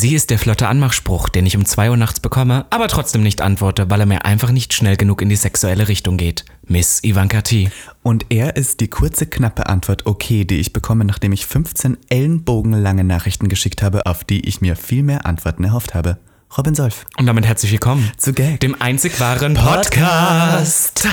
[0.00, 3.40] Sie ist der flotte Anmachspruch, den ich um 2 Uhr nachts bekomme, aber trotzdem nicht
[3.40, 6.44] antworte, weil er mir einfach nicht schnell genug in die sexuelle Richtung geht.
[6.64, 7.72] Miss Ivanka T.
[8.04, 13.02] Und er ist die kurze, knappe Antwort okay, die ich bekomme, nachdem ich 15 ellenbogenlange
[13.02, 16.18] Nachrichten geschickt habe, auf die ich mir viel mehr Antworten erhofft habe.
[16.56, 17.04] Robin Solf.
[17.16, 21.08] Und damit herzlich willkommen zu Gag, dem einzig wahren Podcast.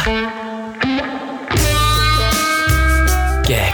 [3.48, 3.74] Gag,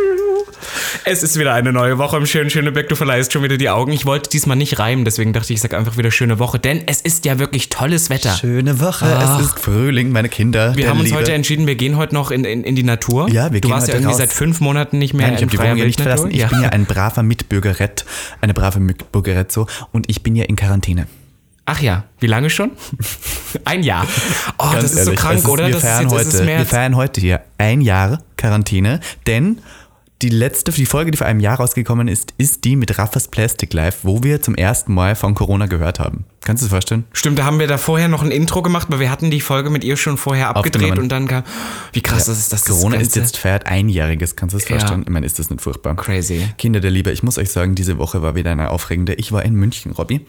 [1.03, 2.87] Es ist wieder eine neue Woche im schönen Schöneberg.
[2.87, 3.91] Du verleihst schon wieder die Augen.
[3.91, 6.83] Ich wollte diesmal nicht reimen, deswegen dachte ich, ich sag einfach wieder schöne Woche, denn
[6.85, 8.31] es ist ja wirklich tolles Wetter.
[8.35, 9.39] Schöne Woche, Ach.
[9.39, 10.75] es ist Frühling, meine Kinder.
[10.75, 11.19] Wir haben uns Liebe.
[11.19, 13.29] heute entschieden, wir gehen heute noch in, in, in die Natur.
[13.29, 14.17] Ja, wir du gehen warst heute ja irgendwie raus.
[14.19, 16.29] seit fünf Monaten nicht mehr Nein, ich in habe die freier Wohnung nicht verlassen.
[16.31, 16.47] Ich Ja.
[16.49, 18.05] bin ja ein braver Mitbürgerett,
[18.41, 21.07] eine brave Mitbürgerett so und ich bin ja in Quarantäne.
[21.65, 22.71] Ach ja, wie lange schon?
[23.65, 24.05] Ein Jahr.
[24.57, 25.69] Oh, Ganz das ist ehrlich, so krank, ist, oder?
[25.79, 29.59] Feiern, heute, wir feiern heute hier ein Jahr Quarantäne, denn
[30.21, 33.73] die letzte, die Folge, die vor einem Jahr rausgekommen ist, ist die mit Raffas Plastic
[33.73, 36.25] Life, wo wir zum ersten Mal von Corona gehört haben.
[36.43, 37.03] Kannst du es vorstellen?
[37.13, 39.69] Stimmt, da haben wir da vorher noch ein Intro gemacht, weil wir hatten die Folge
[39.69, 41.43] mit ihr schon vorher abgedreht und dann kam,
[41.93, 42.63] wie krass das ist das.
[42.63, 44.77] das Corona ist Ganze- jetzt feiert einjähriges, kannst du es Ja.
[44.79, 45.03] vorstellen?
[45.05, 45.95] Ich meine, ist das nicht furchtbar?
[45.95, 46.47] Crazy.
[46.57, 49.13] Kinder der Liebe, ich muss euch sagen, diese Woche war wieder eine aufregende.
[49.13, 50.25] Ich war in München, Robby,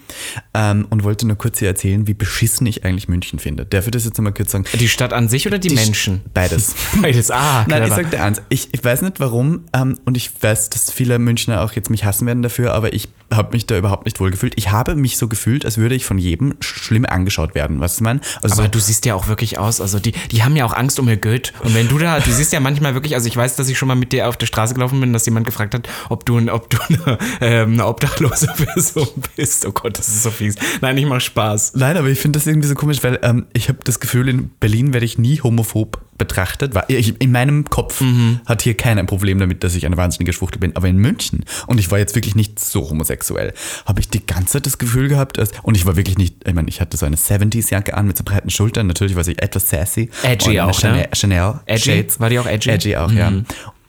[0.53, 3.65] ähm, und wollte nur kurz hier erzählen, wie beschissen ich eigentlich München finde.
[3.65, 4.65] Darf ich das jetzt nochmal kurz sagen?
[4.73, 6.21] Die Stadt an sich oder die, Die Menschen?
[6.33, 6.75] Beides.
[7.01, 7.31] Beides.
[7.31, 10.69] Ah, Nein, ich sag dir eins, ich, ich weiß nicht warum ähm, und ich weiß,
[10.69, 14.05] dass viele Münchner auch jetzt mich hassen werden dafür, aber ich habe mich da überhaupt
[14.05, 14.53] nicht wohl gefühlt.
[14.57, 18.03] Ich habe mich so gefühlt, als würde ich von jedem schlimm angeschaut werden, weißt du,
[18.03, 18.21] man?
[18.41, 20.99] Also Aber du siehst ja auch wirklich aus, also die, die haben ja auch Angst
[20.99, 21.53] um ihr Geld.
[21.63, 23.87] Und wenn du da, du siehst ja manchmal wirklich, also ich weiß, dass ich schon
[23.87, 26.69] mal mit dir auf der Straße gelaufen bin, dass jemand gefragt hat, ob du, ob
[26.69, 29.65] du eine, ähm, eine obdachlose Person bist.
[29.65, 30.55] Oh Gott, das ist so fies.
[30.81, 31.73] Nein, ich mach Spaß.
[31.75, 34.49] Nein, aber ich finde das irgendwie so komisch, weil ähm, ich habe das Gefühl, in
[34.59, 36.75] Berlin werde ich nie homophob betrachtet.
[36.75, 38.39] Weil ich, in meinem Kopf Mhm.
[38.45, 40.75] hat hier keiner ein Problem damit, dass ich eine wahnsinnige Schwuchtel bin.
[40.75, 43.53] Aber in München, und ich war jetzt wirklich nicht so homosexuell,
[43.85, 46.53] habe ich die ganze Zeit das Gefühl gehabt, dass, und ich war wirklich nicht, ich
[46.53, 48.87] meine, ich hatte so eine 70s-Jacke an mit so breiten Schultern.
[48.87, 50.09] Natürlich war ich etwas sassy.
[50.23, 51.09] Edgy auch, Chanel, ne?
[51.13, 51.91] Chanel Edgy?
[51.91, 52.19] Shades.
[52.19, 52.69] War die auch edgy?
[52.69, 52.75] Mhm.
[52.75, 53.31] Edgy auch, ja.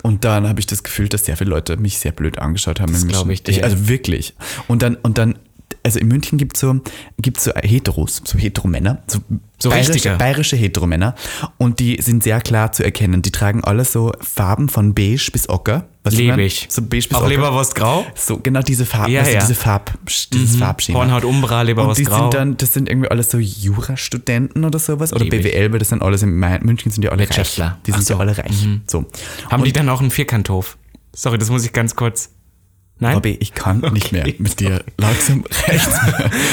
[0.02, 2.92] Und dann habe ich das Gefühl, dass sehr viele Leute mich sehr blöd angeschaut haben.
[2.92, 3.44] Das in glaub München.
[3.48, 3.64] ich dir.
[3.64, 4.34] Also wirklich.
[4.68, 5.36] Und dann, und dann,
[5.84, 6.80] also in München gibt es so,
[7.20, 9.18] gibt's so Heteros, so Heteromänner, so,
[9.58, 10.16] So bayerische, richtige.
[10.16, 11.14] bayerische Heteromänner.
[11.58, 13.20] Und die sind sehr klar zu erkennen.
[13.22, 15.86] Die tragen alle so Farben von beige bis ocker.
[16.02, 16.50] Was mein?
[16.68, 17.28] So beige bis Auch ocker.
[17.28, 18.04] Leberwurst grau?
[18.14, 19.40] So, genau diese Farben, Ja, also ja.
[19.40, 19.96] diese Farb,
[20.32, 20.98] dieses Farbschema.
[20.98, 25.12] Hornhaut Umbra, Und Leberwurst die sind dann, das sind irgendwie alles so Jurastudenten oder sowas.
[25.12, 25.42] Oder Lieb ich.
[25.42, 27.60] BWL, weil das sind alles in München sind ja alle reich.
[27.86, 28.14] Die sind so.
[28.14, 28.66] ja alle reich.
[28.86, 29.04] So.
[29.50, 30.76] haben die Und- dann auch einen Vierkanthof?
[31.14, 32.30] Sorry, das muss ich ganz kurz.
[33.00, 33.14] Nein?
[33.16, 35.90] Robby, ich kann nicht mehr mit dir langsam rechts.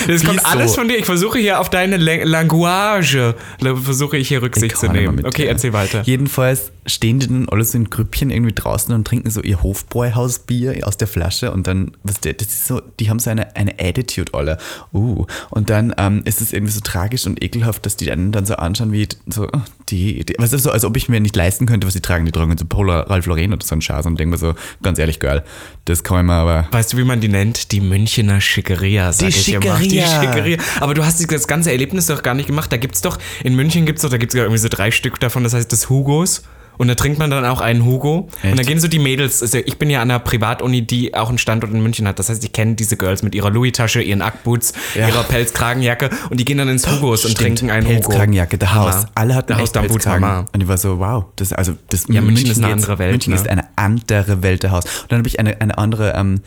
[0.07, 0.97] Das kommt alles von dir.
[0.97, 3.15] Ich versuche hier auf deine Lang- Language,
[3.59, 5.23] la- versuche ich hier Rücksicht Ich zu nehmen.
[5.25, 5.49] Okay, dir.
[5.49, 6.01] erzähl weiter.
[6.03, 10.87] Jedenfalls stehen die dann alle so in Grüppchen irgendwie draußen und trinken so ihr Hofbräuhausbier
[10.87, 13.79] aus der Flasche und dann, was der, das ist so, die haben so eine, eine
[13.79, 14.57] Attitude alle.
[14.93, 18.45] Uh, und dann ähm, ist es irgendwie so tragisch und ekelhaft, dass die einen dann
[18.45, 21.35] so anschauen wie so, oh, die, die was ist so, als ob ich mir nicht
[21.35, 22.25] leisten könnte, was sie tragen.
[22.25, 24.97] Die tragen so Polar Ralph Lauren oder so ein Scheiß und denken mir so, ganz
[24.97, 25.43] ehrlich, Girl,
[25.85, 27.71] das kann ich mir aber Weißt du, wie man die nennt?
[27.71, 29.77] Die Münchner Schickeria, sag Die ich immer.
[29.77, 30.21] Schickeria.
[30.21, 30.57] Die Schickeria.
[30.79, 32.71] Aber du hast das ganze Erlebnis doch gar nicht gemacht.
[32.71, 35.43] Da gibt's doch, in München gibt's doch, da gibt's ja irgendwie so drei Stück davon,
[35.43, 36.43] das heißt das Hugos.
[36.81, 38.21] Und da trinkt man dann auch einen Hugo.
[38.21, 38.67] Und dann Echt?
[38.67, 41.71] gehen so die Mädels, also ich bin ja an einer Privatuni, die auch einen Standort
[41.71, 42.17] in München hat.
[42.17, 45.07] Das heißt, ich kenne diese Girls mit ihrer Louis-Tasche, ihren Ackboots, Ja.
[45.07, 47.99] ihrer Pelzkragenjacke und die gehen dann ins Hugos und Stimmt, trinken einen Hugo.
[47.99, 49.05] Pelzkragenjacke, der Haus.
[49.13, 50.25] Alle hatten echt Pelzkragen.
[50.25, 50.45] Hammer.
[50.53, 53.33] Und ich war so, wow, das, also das Ja, München ist eine andere Welt, München
[53.33, 53.39] ne?
[53.39, 54.85] ist eine andere Welt, der Haus.
[54.85, 56.41] Und dann habe ich eine, eine andere ähm,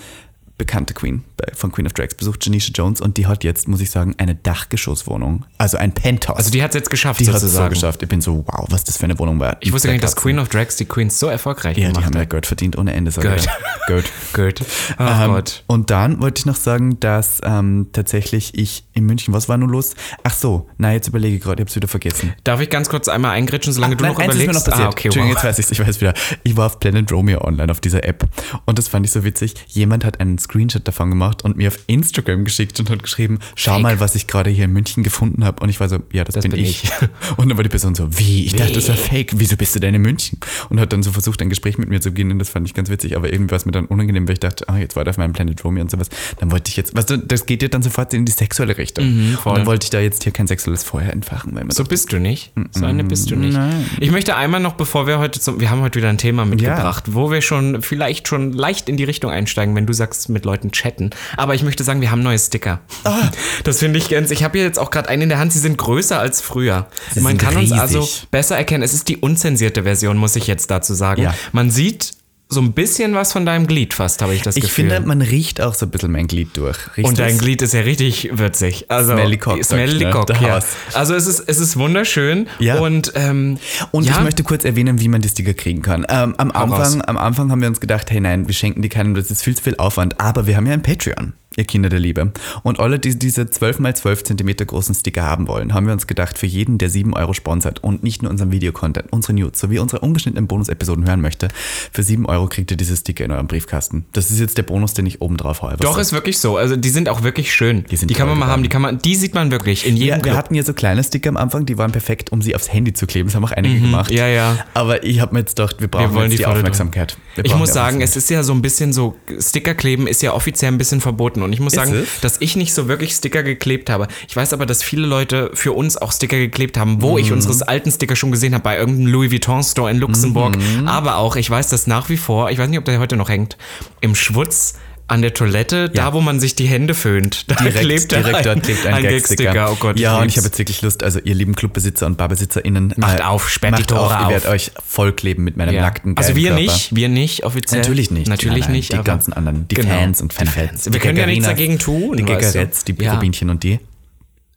[0.56, 3.80] bekannte Queen bei- von Queen of Drags besucht, Janisha Jones, und die hat jetzt, muss
[3.80, 5.44] ich sagen, eine Dachgeschosswohnung.
[5.58, 6.36] Also ein Penthouse.
[6.36, 8.02] Also die hat es jetzt geschafft, die hat es so geschafft.
[8.02, 9.56] Ich bin so, wow, was das für eine Wohnung war.
[9.60, 10.14] Ich wusste gar nicht, dass.
[10.16, 12.30] Queen of Drags die Queens so erfolgreich Ja, die gemacht haben ja hat.
[12.30, 13.10] Geld verdient ohne Ende.
[13.10, 13.48] Geld.
[13.86, 14.12] Geld.
[14.32, 14.60] Gut.
[14.98, 15.64] Oh Ähm, Gott.
[15.66, 19.70] Und dann wollte ich noch sagen, dass ähm, tatsächlich ich in München, was war nun
[19.70, 19.94] los?
[20.22, 22.32] Ach so, na jetzt überlege ich gerade, ich habe es wieder vergessen.
[22.44, 24.56] Darf ich ganz kurz einmal eingritschen, solange du Nein, noch eins überlegst?
[24.56, 24.86] ist mir noch passiert.
[24.86, 25.44] Ah, okay, Entschuldigung, wow.
[25.44, 26.14] jetzt weiß ich ich weiß wieder.
[26.42, 28.28] Ich war auf Planet Romeo online auf dieser App
[28.64, 29.54] und das fand ich so witzig.
[29.68, 33.78] Jemand hat einen Screenshot davon gemacht und mir auf Instagram geschickt und hat geschrieben, schau
[33.78, 35.62] mal, was ich gerade hier in München gefunden habe.
[35.62, 36.84] Und ich war so, ja, das, bin, bin ich.
[36.84, 36.90] ich.
[37.36, 38.46] Und dann war die Person so, wie?
[38.46, 39.32] Ich dachte, das war fake.
[39.34, 40.38] Wieso bist du denn in München?
[40.68, 42.38] Und hat dann so versucht, ein Gespräch mit mir zu beginnen.
[42.38, 43.16] Das fand ich ganz witzig.
[43.16, 45.18] Aber irgendwie war es mir dann unangenehm, weil ich dachte, ah, jetzt war der auf
[45.18, 46.08] meinem Planet Romeo und sowas.
[46.38, 48.83] Dann wollte ich jetzt, weißt du, das geht ja dann sofort in die sexuelle Richtung.
[48.96, 49.52] Mhm, voll.
[49.52, 51.58] und dann wollte ich da jetzt hier kein sexuelles Feuer entfachen.
[51.70, 52.52] So bist du nicht.
[52.72, 53.54] So eine bist du nicht.
[53.56, 53.88] Nein.
[54.00, 57.04] Ich möchte einmal noch, bevor wir heute zum, wir haben heute wieder ein Thema mitgebracht,
[57.14, 60.72] wo wir schon vielleicht schon leicht in die Richtung einsteigen, wenn du sagst, mit Leuten
[60.72, 61.10] chatten.
[61.36, 62.80] Aber ich möchte sagen, wir haben neue Sticker.
[63.04, 63.30] Ah.
[63.64, 65.58] Das finde ich ganz, ich habe hier jetzt auch gerade einen in der Hand, sie
[65.58, 66.86] sind größer als früher.
[67.12, 67.78] Sie Man kann uns riesig.
[67.80, 68.82] also besser erkennen.
[68.82, 71.22] Es ist die unzensierte Version, muss ich jetzt dazu sagen.
[71.22, 71.34] Ja.
[71.52, 72.12] Man sieht
[72.48, 74.90] so ein bisschen was von deinem Glied fast, habe ich das Ich Gefühl.
[74.90, 76.76] finde, man riecht auch so ein bisschen mein Glied durch.
[76.96, 77.38] Riechst Und dein?
[77.38, 78.84] Glied ist ja richtig würzig.
[78.90, 80.10] Also, Smelly Cock, Smelly ne?
[80.10, 80.60] Cock, Der ja.
[80.92, 82.46] Also es ist, es ist wunderschön.
[82.58, 82.78] Ja.
[82.78, 83.58] Und, ähm,
[83.90, 86.06] Und ja, ich möchte kurz erwähnen, wie man die Sticker kriegen kann.
[86.08, 86.52] Ähm, am.
[86.52, 89.42] Anfang, am Anfang haben wir uns gedacht, hey nein, wir schenken die keinem, das ist
[89.42, 90.20] viel zu viel Aufwand.
[90.20, 92.32] Aber wir haben ja ein Patreon, ihr Kinder der Liebe.
[92.62, 96.06] Und alle, die diese 12 mal 12 Zentimeter großen Sticker haben wollen, haben wir uns
[96.06, 99.78] gedacht, für jeden, der 7 Euro sponsert und nicht nur unseren Videocontent, unsere News sowie
[99.78, 101.48] unsere ungeschnittenen Bonus-Episoden hören möchte,
[101.92, 104.06] für 7 Euro kriegt ihr diese Sticker in eurem Briefkasten.
[104.12, 105.62] Das ist jetzt der Bonus, den ich oben drauf.
[105.62, 106.56] Was Doch, ist wirklich so.
[106.56, 107.84] Also die sind auch wirklich schön.
[107.90, 110.08] Die, sind kann man mal haben, die kann man, die sieht man wirklich in jedem
[110.08, 110.36] Ja, wir Club.
[110.36, 113.06] hatten ja so kleine Sticker am Anfang, die waren perfekt, um sie aufs Handy zu
[113.06, 113.28] kleben.
[113.28, 114.10] Das haben auch einige gemacht.
[114.10, 114.16] Mhm.
[114.16, 114.66] ja, ja.
[114.74, 117.16] Aber ich habe mir jetzt gedacht, wir brauchen wollen jetzt die die, Aufmerksamkeit.
[117.34, 120.22] Wir Ich muss die sagen, es ist ja so ein bisschen so, Sticker kleben ist
[120.22, 121.42] ja offiziell ein bisschen verboten.
[121.44, 122.20] Und ich muss Ist sagen, es?
[122.20, 124.08] dass ich nicht so wirklich Sticker geklebt habe.
[124.28, 127.18] Ich weiß aber, dass viele Leute für uns auch Sticker geklebt haben, wo Mhm.
[127.18, 130.56] ich unsere alten Sticker schon gesehen habe, bei irgendeinem Louis Vuitton Store in Luxemburg.
[130.56, 130.88] Mhm.
[130.88, 133.28] Aber auch, ich weiß, dass nach wie vor, ich weiß nicht, ob der heute noch
[133.28, 133.56] hängt,
[134.00, 134.74] im Schwutz
[135.06, 136.06] an der Toilette, Ja.
[136.06, 138.94] da wo man sich die Hände föhnt, da direkt, klebt direkt ein, dort klebt ein,
[138.94, 139.44] ein Gagsticker.
[139.52, 139.72] Gagsticker.
[139.72, 142.94] Oh Gott, ja, und ich habe jetzt wirklich Lust, also ihr lieben Clubbesitzer und BarbesitzerInnen.
[142.96, 144.10] Macht auf, sperrt die macht Tore auf.
[144.12, 144.30] Ihr auf.
[144.30, 145.82] werdet euch vollkleben mit meinem Ja.
[145.82, 146.62] nackten Also wir Körper.
[146.62, 147.80] nicht, wir nicht offiziell.
[147.82, 148.28] Natürlich nicht.
[148.28, 148.92] Natürlich Nein, nein, nicht.
[148.94, 149.90] Die ganzen anderen, die Genau.
[149.90, 150.70] Fans und Die Fanfans.
[150.84, 150.92] Fans.
[150.92, 152.24] Wir können ja nichts dagegen tun, Die.
[152.24, 153.12] Gagaretz, die Ja.
[153.14, 153.80] Robinchen und die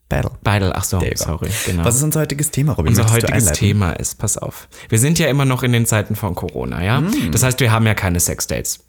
[0.08, 0.30] Battle.
[0.42, 1.84] Beidel, ach so, sorry, genau.
[1.84, 2.88] Was ist unser heutiges Thema, Robin?
[2.88, 3.52] unser Möchtest heutiges?
[3.52, 4.66] Thema ist, pass auf.
[4.88, 7.02] Wir sind ja immer noch in den Zeiten von Corona, ja?
[7.02, 7.30] Mm.
[7.30, 8.82] Das heißt, wir haben ja keine Sexdates.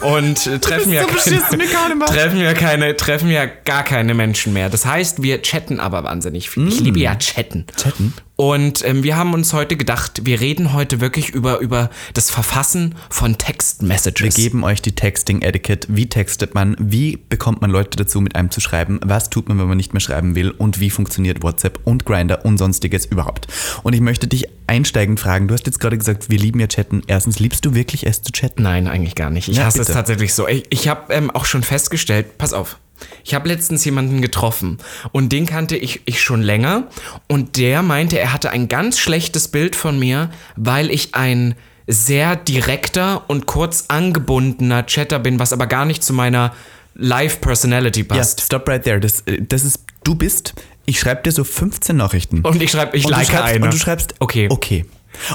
[0.00, 4.68] Und äh, treffen ja, so keine treffen ja keine, treffen ja gar keine Menschen mehr.
[4.68, 6.68] Das heißt, wir chatten aber wahnsinnig viel.
[6.68, 7.66] Ich liebe ja chatten.
[7.70, 7.76] Mm.
[7.76, 8.14] Chatten?
[8.40, 12.94] Und ähm, wir haben uns heute gedacht, wir reden heute wirklich über, über das Verfassen
[13.10, 14.34] von Wir Textmessages.
[14.34, 15.88] geben euch die Texting-Etiquette.
[15.90, 16.74] Wie textet man?
[16.78, 18.98] Wie bekommt man Leute dazu, mit einem zu schreiben?
[19.04, 20.52] Was tut man, wenn man nicht mehr schreiben will?
[20.52, 23.46] Und wie funktioniert WhatsApp und Grinder und sonstiges überhaupt?
[23.82, 25.46] Und ich möchte dich einsteigend fragen.
[25.46, 27.02] Du hast jetzt gerade gesagt, wir lieben ja chatten.
[27.08, 28.62] Erstens, liebst du wirklich es zu chatten?
[28.62, 29.48] Nein, eigentlich gar nicht.
[29.48, 29.98] Ich Ja, hasse es bitte.
[29.98, 30.48] tatsächlich so.
[30.48, 32.78] Ich, ich habe ähm, auch schon festgestellt, pass auf,
[33.24, 34.78] ich habe letztens jemanden getroffen
[35.12, 36.88] und den kannte ich, ich schon länger
[37.28, 41.54] und der meinte, er hatte ein ganz schlechtes Bild von mir, weil ich ein
[41.86, 46.52] sehr direkter und kurz angebundener Chatter bin, was aber gar nicht zu meiner
[46.94, 48.40] Live-Personality Ja, passt.
[48.40, 49.00] stop right there.
[49.00, 50.54] Das, äh, das ist, du bist,
[50.86, 52.40] ich schreibe dir so 15 Nachrichten.
[52.40, 53.64] Und ich schreibe, ich und like du schreibst, eine.
[53.64, 54.48] Und du schreibst, okay.
[54.50, 54.84] okay.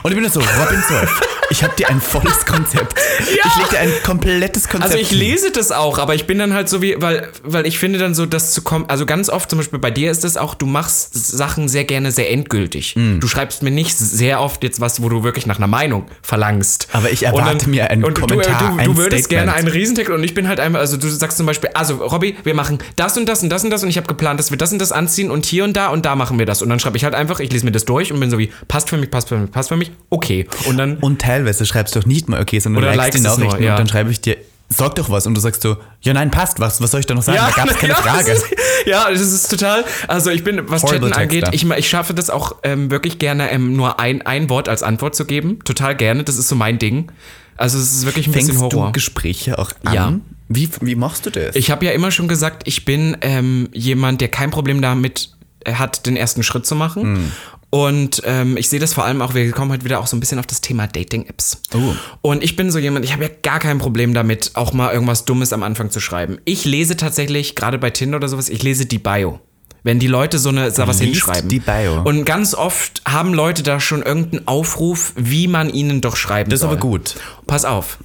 [0.03, 2.95] Und ich bin so, Robin Solf, ich habe dir ein volles Konzept.
[3.19, 6.53] Ich leg dir ein komplettes Konzept Also ich lese das auch, aber ich bin dann
[6.53, 9.49] halt so wie, weil, weil ich finde dann so, dass zu kommen, also ganz oft
[9.49, 12.95] zum Beispiel bei dir ist es auch, du machst Sachen sehr gerne sehr endgültig.
[12.95, 13.19] Mm.
[13.19, 16.87] Du schreibst mir nicht sehr oft jetzt was, wo du wirklich nach einer Meinung verlangst.
[16.93, 19.29] Aber ich erwarte mir einen und Kommentar, du, du, ein du würdest Statement.
[19.29, 22.35] gerne einen Riesentext und ich bin halt einfach, also du sagst zum Beispiel, also Robby,
[22.43, 24.57] wir machen das und das und das und das und ich habe geplant, dass wir
[24.57, 26.61] das und das anziehen und hier und da und da machen wir das.
[26.61, 28.51] Und dann schreibe ich halt einfach, ich lese mir das durch und bin so wie,
[28.67, 30.47] passt für mich, passt für mich, passt für mich, okay.
[30.65, 33.27] Und dann Und teilweise schreibst du auch nicht mal okay, sondern Oder du likest die
[33.27, 33.73] es nur, Nachrichten ja.
[33.73, 34.37] und dann schreibe ich dir,
[34.69, 35.27] sag doch was.
[35.27, 37.37] Und du sagst so, ja nein, passt, was, was soll ich da noch sagen?
[37.37, 38.31] da gab es keine ja, Frage.
[38.31, 39.85] Das ist, ja, das ist total.
[40.07, 43.51] Also ich bin, was Horrible Chatten angeht, ich, ich schaffe das auch ähm, wirklich gerne,
[43.51, 45.59] ähm, nur ein, ein Wort als Antwort zu geben.
[45.63, 46.23] Total gerne.
[46.23, 47.11] Das ist so mein Ding.
[47.57, 48.87] Also es ist wirklich ein Fängst bisschen Horror.
[48.87, 49.93] du Gespräche auch an?
[49.93, 50.13] Ja.
[50.47, 51.55] Wie, wie machst du das?
[51.55, 55.31] Ich habe ja immer schon gesagt, ich bin ähm, jemand, der kein Problem damit
[55.67, 57.03] hat, den ersten Schritt zu machen.
[57.03, 57.31] Hm.
[57.69, 60.19] Und ähm, ich sehe das vor allem auch, wir kommen heute wieder auch so ein
[60.19, 61.61] bisschen auf das Thema Dating-Apps.
[61.73, 61.93] Oh.
[62.21, 65.25] Und ich bin so jemand, ich habe ja gar kein Problem damit, auch mal irgendwas
[65.25, 66.37] Dummes am Anfang zu schreiben.
[66.45, 69.41] Ich lese tatsächlich, gerade bei Tinder oder sowas, ich lese die Bio.
[69.83, 71.47] Wenn die Leute so eine da was liest hinschreiben.
[71.47, 72.01] die Bio.
[72.01, 76.57] Und ganz oft haben Leute da schon irgendeinen Aufruf, wie man ihnen doch schreiben das
[76.57, 76.71] ist soll.
[76.71, 77.15] aber gut.
[77.45, 77.99] Pass auf.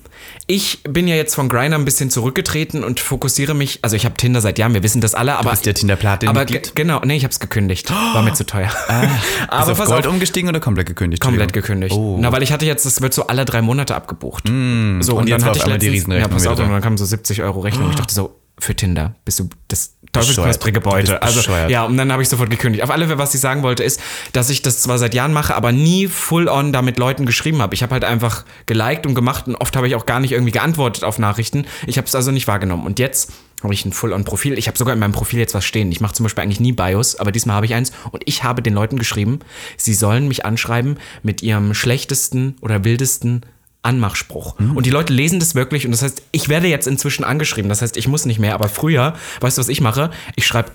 [0.53, 4.17] Ich bin ja jetzt von Grindr ein bisschen zurückgetreten und fokussiere mich, also ich habe
[4.17, 6.65] Tinder seit Jahren, wir wissen das alle, aber bist ja Tinder-Platin aber Mitglied?
[6.65, 8.69] ge- genau, nee, ich habe es gekündigt, war mir zu teuer.
[9.49, 11.23] Aber auf Gold umgestiegen oder komplett gekündigt?
[11.23, 11.95] komplett gekündigt.
[11.95, 12.19] Oh.
[12.21, 14.49] Na, weil ich hatte jetzt, das wird so alle drei Monate abgebucht.
[14.49, 17.05] so, und war auf einmal die letztens- Riesenrechnung Ja, pass auf, und dann kam so
[17.05, 17.89] 70 Euro Rechnung.
[17.91, 20.27] Ich dachte so, für Tinder bist du das Beute.
[20.27, 20.39] bist
[21.23, 22.83] Also ja, und dann habe ich sofort gekündigt.
[22.83, 24.01] Auf alle Fälle, was ich sagen wollte, ist,
[24.33, 27.63] dass ich das zwar seit Jahren mache, aber nie full on da mit Leuten geschrieben
[27.63, 27.75] habe.
[27.75, 30.53] Ich habe halt einfach geliked und gemacht und oft habe ich auch gar nicht irgendwie
[30.53, 31.65] geantwortet auf Nachrichten.
[31.87, 32.87] Ich habe es also nicht wahrgenommen.
[32.87, 34.59] Und jetzt habe ich ein Full-on-Profil.
[34.59, 35.93] Ich habe sogar in meinem Profil jetzt was stehen.
[35.93, 37.93] Ich mache zum Beispiel eigentlich nie Bios, aber diesmal habe ich eins.
[38.11, 39.41] Und ich habe den Leuten geschrieben,
[39.77, 43.45] sie sollen mich anschreiben mit ihrem schlechtesten oder wildesten
[43.83, 44.57] Anmachspruch.
[44.59, 47.69] Und die Leute lesen das wirklich und das heißt, ich werde jetzt inzwischen angeschrieben.
[47.69, 50.11] Das heißt, ich muss nicht mehr, aber früher, weißt du, was ich mache?
[50.37, 50.71] Ich schreibe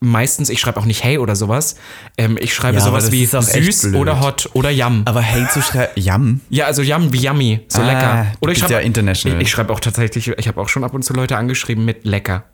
[0.00, 1.76] meistens, ich schreibe auch nicht hey oder sowas.
[2.16, 5.02] Ähm, ich schreibe Ja, sowas wie süß oder hot oder yum.
[5.06, 6.40] Aber hey zu schreiben, Yum.
[6.50, 8.26] Ja, also yum wie yummy, so Ah, lecker.
[8.40, 9.40] Oder ich schreibe ja international.
[9.40, 12.04] Ich, ich schreibe auch tatsächlich, ich habe auch schon ab und zu Leute angeschrieben mit
[12.04, 12.44] lecker.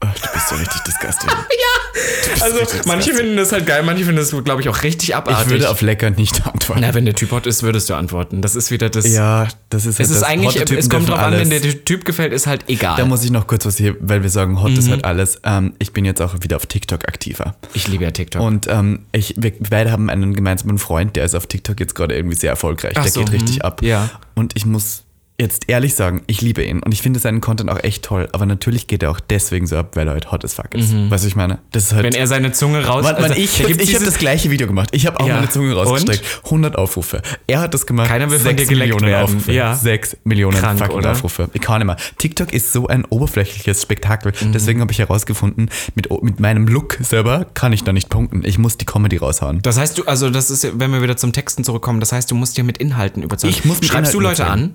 [0.00, 1.28] Ach, du bist so richtig disgusting.
[2.40, 5.44] Also manche finden das halt geil, manche finden das, glaube ich, auch richtig abartig.
[5.46, 6.80] Ich würde auf lecker nicht antworten.
[6.80, 8.40] Na, wenn der Typ hot ist, würdest du antworten.
[8.40, 9.06] Das ist wieder das.
[9.12, 10.28] ja, das ist halt es ist das.
[10.28, 12.96] eigentlich, es kommt drauf an, wenn der Typ gefällt, ist halt egal.
[12.96, 14.90] Da muss ich noch kurz was hier, weil wir sagen, Hot ist Mhm.
[14.92, 15.40] halt alles.
[15.44, 17.56] Ähm, ich bin jetzt auch wieder auf TikTok aktiver.
[17.74, 18.40] ich liebe ja TikTok.
[18.42, 22.14] Und ähm, ich, wir beide haben einen gemeinsamen Freund, der ist auf TikTok jetzt gerade
[22.16, 22.94] irgendwie sehr erfolgreich.
[22.96, 23.62] Ach der so, geht richtig mhm.
[23.62, 23.82] ab.
[23.82, 24.08] Ja.
[24.34, 25.02] Und ich muss
[25.40, 28.46] jetzt ehrlich sagen, ich liebe ihn und ich finde seinen Content auch echt toll, aber
[28.46, 30.92] natürlich geht er auch deswegen so ab, weil er halt hot as fuck ist.
[31.10, 31.58] Weißt du, ich meine?
[31.72, 32.02] Das ist halt.
[32.04, 32.12] Mhm.
[32.12, 33.04] wenn er seine Zunge raus.
[33.04, 34.90] Warte, also, ich ich habe das gleiche Video gemacht.
[34.92, 35.36] Ich habe auch Ja.
[35.36, 36.24] meine Zunge rausgestreckt.
[36.44, 37.22] 100 Aufrufe.
[37.46, 38.08] Er hat das gemacht.
[38.08, 39.24] Keiner will von Sechs dir geleckt Millionen werden.
[39.24, 39.52] Aufrufe.
[39.52, 39.74] Ja.
[39.74, 41.12] 6 Millionen Krank, fucking oder?
[41.12, 41.48] Aufrufe.
[41.52, 41.96] Ich kann nicht mehr.
[42.18, 44.32] TikTok ist so ein oberflächliches Spektakel.
[44.40, 44.52] Mhm.
[44.52, 48.42] Deswegen habe ich herausgefunden, mit, mit meinem Look selber kann ich da nicht punkten.
[48.44, 49.60] Ich muss die Comedy raushauen.
[49.62, 52.34] Das heißt, du, also das ist, wenn wir wieder zum Texten zurückkommen, das heißt, du
[52.34, 53.54] musst dir mit Inhalten überzeugen.
[53.54, 54.74] Ich muss Schreibst du Leute an?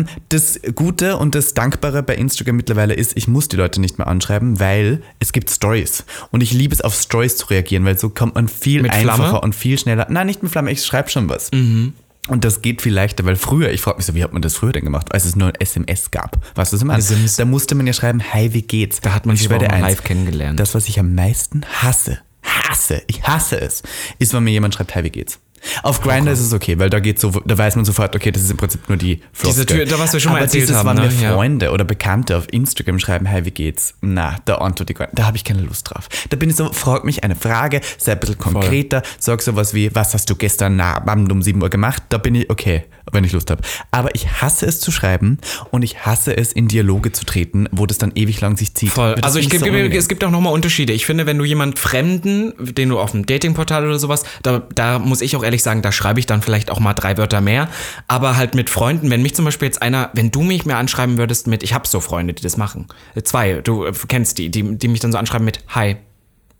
[0.00, 3.98] Ähm, das Gute und das Dankbare bei Instagram mittlerweile ist, ich muss die Leute nicht
[3.98, 6.04] mehr anschreiben, weil es gibt Stories.
[6.30, 9.16] Und ich liebe es, auf Stories zu reagieren, weil so kommt man viel Mit einfacher
[9.16, 9.40] Flamme?
[9.40, 10.06] und viel schneller.
[10.10, 11.50] Nein, nicht mit Flamme, ich schreibe schon was.
[11.52, 11.94] Mhm.
[12.28, 14.54] Und das geht viel leichter, weil früher, ich frage mich so, wie hat man das
[14.54, 16.36] früher denn gemacht, als es nur ein SMS gab?
[16.54, 17.02] Weißt du, was ich meine?
[17.02, 17.34] Sims.
[17.36, 19.00] Da musste man ja schreiben, hi, wie geht's?
[19.00, 20.60] Da hat man sich aber live kennengelernt.
[20.60, 23.82] Das, was ich am meisten hasse, hasse, ich hasse es,
[24.20, 25.40] ist, wenn mir jemand schreibt, hi, wie geht's?
[25.82, 28.30] Auf Oh Grindr ist es okay, weil da geht so, da weiß man sofort, okay,
[28.32, 29.64] das ist im Prinzip nur die Floskel.
[29.66, 31.12] Tür- da, was wir schon mal Aber erzählt dieses, haben, wenn ne?
[31.14, 31.34] mir Ja.
[31.34, 33.94] Freunde oder Bekannte auf Instagram schreiben, hi, wie geht's?
[34.00, 34.58] Na, da ich
[34.94, 35.18] gar nicht.
[35.18, 36.08] Da habe ich keine Lust drauf.
[36.30, 39.94] Da bin ich so, frag mich eine Frage, sei ein bisschen konkreter, sag sowas wie,
[39.94, 42.02] was hast du gestern na, Abend um 7 Uhr gemacht?
[42.08, 43.62] Da bin ich okay, wenn ich Lust habe.
[43.90, 45.38] Aber ich hasse es zu schreiben
[45.70, 48.90] und ich hasse es, in Dialoge zu treten, wo das dann ewig lang sich zieht.
[48.90, 49.16] Voll.
[49.22, 50.92] Also ich gebe, so es gibt auch nochmal Unterschiede.
[50.92, 54.98] Ich finde, wenn du jemand Fremden, den du auf einem Datingportal oder sowas, da, da
[54.98, 57.68] muss ich auch ehrlich sagen, da schreibe ich dann vielleicht auch mal drei Wörter mehr.
[58.08, 61.18] Aber halt mit Freunden, wenn mich zum Beispiel jetzt einer, wenn du mich mehr anschreiben
[61.18, 62.86] würdest mit, ich habe so Freunde, die das machen.
[63.14, 65.96] Äh, Zwei, du äh, kennst die, die, die mich dann so anschreiben mit Hi.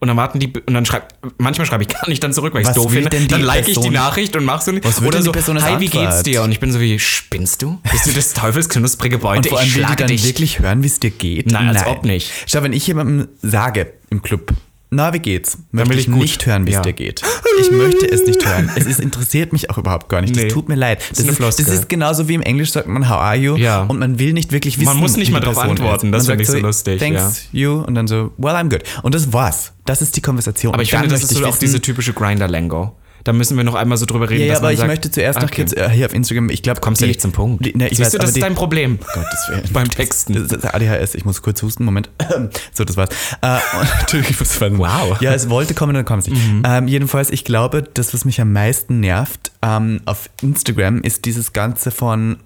[0.01, 2.63] Und dann warten die, und dann schreibt, manchmal schreibe ich gar nicht dann zurück, weil
[2.63, 3.09] ich Was doof finde.
[3.09, 3.93] Dann like ich die Person?
[3.93, 4.85] Nachricht und mach so nicht.
[4.85, 6.27] Was will Oder so, Person hi, wie geht's Antwort?
[6.27, 6.43] dir?
[6.43, 7.79] Und ich bin so wie, spinnst du?
[7.89, 9.39] Bist du des Teufels knusprige Beute?
[9.39, 10.25] Und vor allem ich will die dann dich.
[10.27, 11.47] wirklich hören, wie es dir geht?
[11.53, 12.33] Nein, als ob nicht.
[12.47, 14.53] Schau, wenn ich jemandem sage im Club,
[14.95, 15.57] na, wie geht's?
[15.71, 16.17] Möchte ich gut.
[16.21, 16.83] nicht hören, wie es Ja.
[16.83, 17.23] dir geht.
[17.61, 18.71] Ich möchte es nicht hören.
[18.75, 20.37] Es ist, interessiert mich auch überhaupt gar nicht.
[20.37, 20.45] Nee.
[20.45, 21.03] Das tut mir leid.
[21.11, 23.57] Das eine ist, das ist genauso wie im Englisch sagt man, how are you?
[23.57, 23.85] Ja.
[23.85, 26.13] Und man will nicht wirklich wissen, Man muss nicht mal Person antworten.
[26.13, 27.81] Das finde ich so lustig, Thanks, you.
[27.81, 28.83] Und dann so, well, I'm good.
[29.03, 29.73] Und das war's.
[29.87, 30.75] Das ist die Konversation.
[30.75, 32.95] Aber ich finde, das ist so auch diese typische Grinder-Lango.
[33.25, 35.11] Da müssen wir noch einmal so drüber reden, Ja, ja, dass aber ich sagt, möchte
[35.11, 35.63] zuerst noch okay.
[35.63, 37.65] kurz äh, hier auf Instagram, ich glaube, Kommst ja nicht zum Punkt.
[37.65, 38.99] Die, ne, ich Siehst weiß, du, das ist die- dein Problem.
[39.15, 39.63] Gottes Willen.
[39.73, 40.35] Beim Texten.
[40.35, 42.11] Das ist ADHS, ich muss kurz husten, Moment.
[42.75, 43.11] So, das war's.
[43.43, 43.59] Äh,
[44.01, 44.61] natürlich, ich muss.
[44.61, 45.21] Wow.
[45.21, 46.41] Ja, es wollte kommen, dann kommt es nicht.
[46.65, 51.53] Ähm, jedenfalls, ich glaube, das, was mich am meisten nervt ähm, auf Instagram, ist dieses
[51.53, 52.39] Ganze von,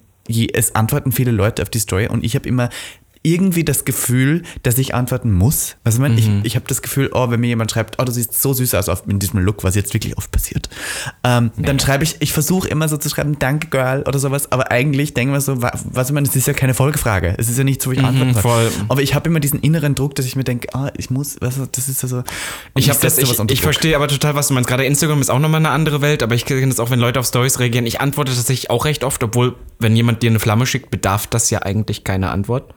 [0.52, 2.68] es antworten viele Leute auf die Story und ich habe immer
[3.26, 5.76] irgendwie das Gefühl, dass ich antworten muss.
[5.83, 8.12] Also ich, mein, ich, ich habe das Gefühl, oh, wenn mir jemand schreibt, oh, du
[8.12, 10.68] siehst so süß aus in diesem Look, was jetzt wirklich oft passiert,
[11.25, 14.71] ähm, dann schreibe ich, ich versuche immer so zu schreiben, danke Girl oder sowas, aber
[14.71, 17.35] eigentlich denke ich mir so, wa- was ich meine, es ist ja keine Folgefrage.
[17.37, 18.42] Es ist ja nicht so, wie ich antworten soll.
[18.42, 18.71] voll.
[18.88, 21.56] Aber ich habe immer diesen inneren Druck, dass ich mir denke, ah, ich muss, was,
[21.73, 22.23] das ist ja so.
[22.76, 23.59] Ich das, ich, ich Druck.
[23.59, 24.68] verstehe aber total, was du meinst.
[24.68, 27.18] Gerade Instagram ist auch nochmal eine andere Welt, aber ich kenne das auch, wenn Leute
[27.18, 27.87] auf Stories reagieren.
[27.87, 31.50] Ich antworte tatsächlich auch recht oft, obwohl, wenn jemand dir eine Flamme schickt, bedarf das
[31.50, 32.73] ja eigentlich keine Antwort.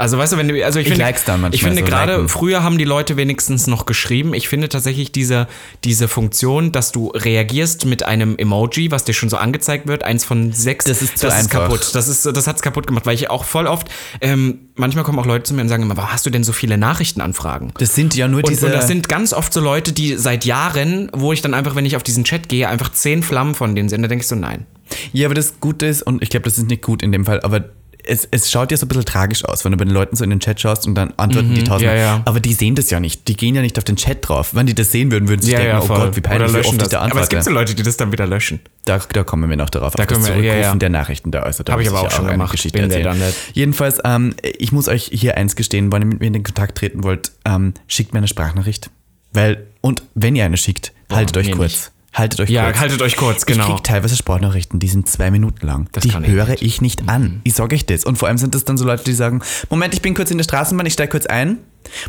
[0.00, 2.12] Also weißt du, wenn du, also ich, Ich finde, dann manchmal ich finde so, gerade
[2.12, 2.28] liken.
[2.28, 4.34] früher haben die Leute wenigstens noch geschrieben.
[4.34, 5.46] Ich finde tatsächlich diese,
[5.84, 10.24] diese Funktion, dass du reagierst mit einem Emoji, was dir schon so angezeigt wird, eins
[10.24, 11.90] von sechs, Das ist zu das ist kaputt.
[11.94, 13.88] Das ist, das hat's kaputt gemacht, weil ich auch voll oft,
[14.20, 16.52] ähm, manchmal kommen auch Leute zu mir und sagen immer, warum hast du denn so
[16.52, 17.72] viele Nachrichtenanfragen?
[17.78, 18.66] Das sind ja nur diese.
[18.66, 21.84] und das sind ganz oft so Leute, die seit Jahren, wo ich dann einfach, wenn
[21.84, 24.02] ich auf diesen Chat gehe, einfach zehn Flammen von denen sind.
[24.02, 24.66] Da denke ich so, nein.
[25.12, 27.40] Ja, aber das Gute ist, und ich glaube, das ist nicht gut in dem Fall,
[27.42, 27.64] aber
[28.04, 30.24] es, es schaut ja so ein bisschen tragisch aus, wenn du bei den Leuten so
[30.24, 31.88] in den Chat schaust und dann antworten die tausend.
[31.90, 32.22] Mhm, ja, ja.
[32.24, 33.28] Aber die sehen das ja nicht.
[33.28, 34.54] Die gehen ja nicht auf den Chat drauf.
[34.54, 35.86] Wenn die das sehen würden, würden sie Ja, denken, oh.
[35.88, 36.88] Gott, wie peinlich, wie löschen oft ich das.
[36.90, 38.60] da Aber es gibt so Leute, die das dann wieder löschen.
[38.84, 39.94] Da, da kommen wir noch darauf.
[39.94, 40.74] Da können wir- ja, ja.
[40.74, 41.40] der Nachrichten da.
[41.40, 42.52] Also, da Hab ich aber auch schon eine gemacht.
[42.52, 43.20] Geschichte Bin erzählen.
[43.52, 46.78] Jedenfalls, ähm, ich muss euch hier eins gestehen, wenn ihr mit mir in den Kontakt
[46.78, 48.90] treten wollt, ähm, schickt mir eine Sprachnachricht.
[49.32, 51.72] Weil, und wenn ihr eine schickt, haltet euch kurz.
[51.72, 51.90] nicht.
[52.12, 52.80] Haltet euch Ja, kurz.
[52.80, 53.66] haltet euch kurz, Ich genau.
[53.76, 55.88] krieg teilweise Sprachnachrichten, die sind zwei Minuten lang.
[55.92, 56.60] Das die kann ich höre nicht.
[56.62, 56.66] Mhm.
[56.66, 57.40] ich nicht an.
[57.44, 58.04] Ich sage euch das.
[58.04, 60.36] Und vor allem sind das dann so Leute, die sagen, Moment, ich bin kurz in
[60.38, 61.58] der Straßenbahn, ich steige kurz ein.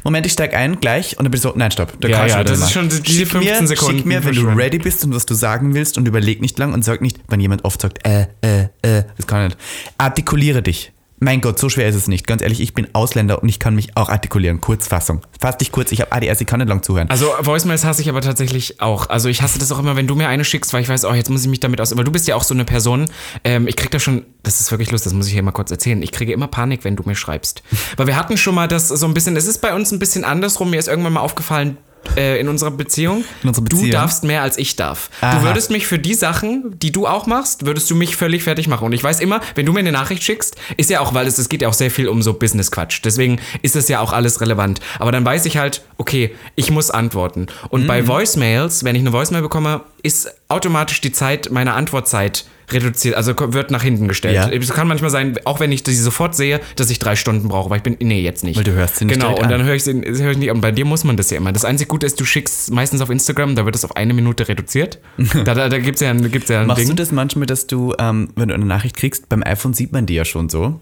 [0.03, 1.17] Moment, ich steige ein, gleich.
[1.17, 1.93] Und dann bin ich so, nein, stopp.
[2.01, 4.25] Da Ja, kann ich ja, das ist schon diese Schick 15 mir, Sekunden Schick mir,
[4.25, 7.01] wenn du ready bist und was du sagen willst und überleg nicht lang und sag
[7.01, 9.57] nicht, wenn jemand oft sagt, äh, äh, äh, das kann ich nicht.
[9.97, 10.91] Artikuliere dich.
[11.23, 12.25] Mein Gott, so schwer ist es nicht.
[12.25, 14.59] Ganz ehrlich, ich bin Ausländer und ich kann mich auch artikulieren.
[14.59, 15.21] Kurzfassung.
[15.39, 17.11] Fass dich kurz, ich habe ADS, ich kann nicht lang zuhören.
[17.11, 19.07] Also Voicemails hasse ich aber tatsächlich auch.
[19.07, 21.13] Also ich hasse das auch immer, wenn du mir eine schickst, weil ich weiß, oh,
[21.13, 21.95] jetzt muss ich mich damit aus.
[21.95, 23.05] Weil du bist ja auch so eine Person.
[23.43, 25.69] Ähm, ich krieg da schon, das ist wirklich lustig, das muss ich hier mal kurz
[25.69, 26.01] erzählen.
[26.01, 27.61] Ich kriege immer Panik, wenn du mir schreibst.
[27.97, 30.23] Weil wir hatten schon mal das so ein bisschen, es ist bei uns ein bisschen
[30.23, 30.71] andersrum.
[30.71, 31.77] Mir ist irgendwann mal aufgefallen,
[32.17, 33.23] äh, in unserer Beziehung.
[33.43, 33.91] In unserer Du Beziehung?
[33.91, 35.09] darfst mehr als ich darf.
[35.21, 35.39] Aha.
[35.39, 38.67] Du würdest mich für die Sachen, die du auch machst, würdest du mich völlig fertig
[38.67, 38.85] machen.
[38.85, 41.37] Und ich weiß immer, wenn du mir eine Nachricht schickst, ist ja auch, weil es,
[41.37, 43.01] es geht ja auch sehr viel um so Business-Quatsch.
[43.03, 44.79] Deswegen ist es ja auch alles relevant.
[44.99, 47.47] Aber dann weiß ich halt, okay, ich muss antworten.
[47.69, 47.87] Und Mhm.
[47.87, 53.33] bei Voicemails, wenn ich eine Voicemail bekomme, ist automatisch die Zeit, meine Antwortzeit reduziert, also
[53.37, 54.35] wird nach hinten gestellt.
[54.35, 54.49] Ja.
[54.49, 57.69] Es kann manchmal sein, auch wenn ich sie sofort sehe, dass ich drei Stunden brauche,
[57.69, 58.55] weil ich bin, nee, jetzt nicht.
[58.55, 59.65] Weil du hörst sie nicht Genau, und dann an.
[59.67, 60.51] höre ich sie höre ich nicht.
[60.51, 61.51] Und bei dir muss man das ja immer.
[61.51, 64.47] Das einzige Gute ist, du schickst meistens auf Instagram, da wird es auf eine Minute
[64.47, 64.99] reduziert.
[65.43, 66.87] da da, da gibt es ja, gibt's ja ein Machst Ding.
[66.87, 70.05] du das manchmal, dass du, ähm, wenn du eine Nachricht kriegst, beim iPhone sieht man
[70.05, 70.77] die ja schon so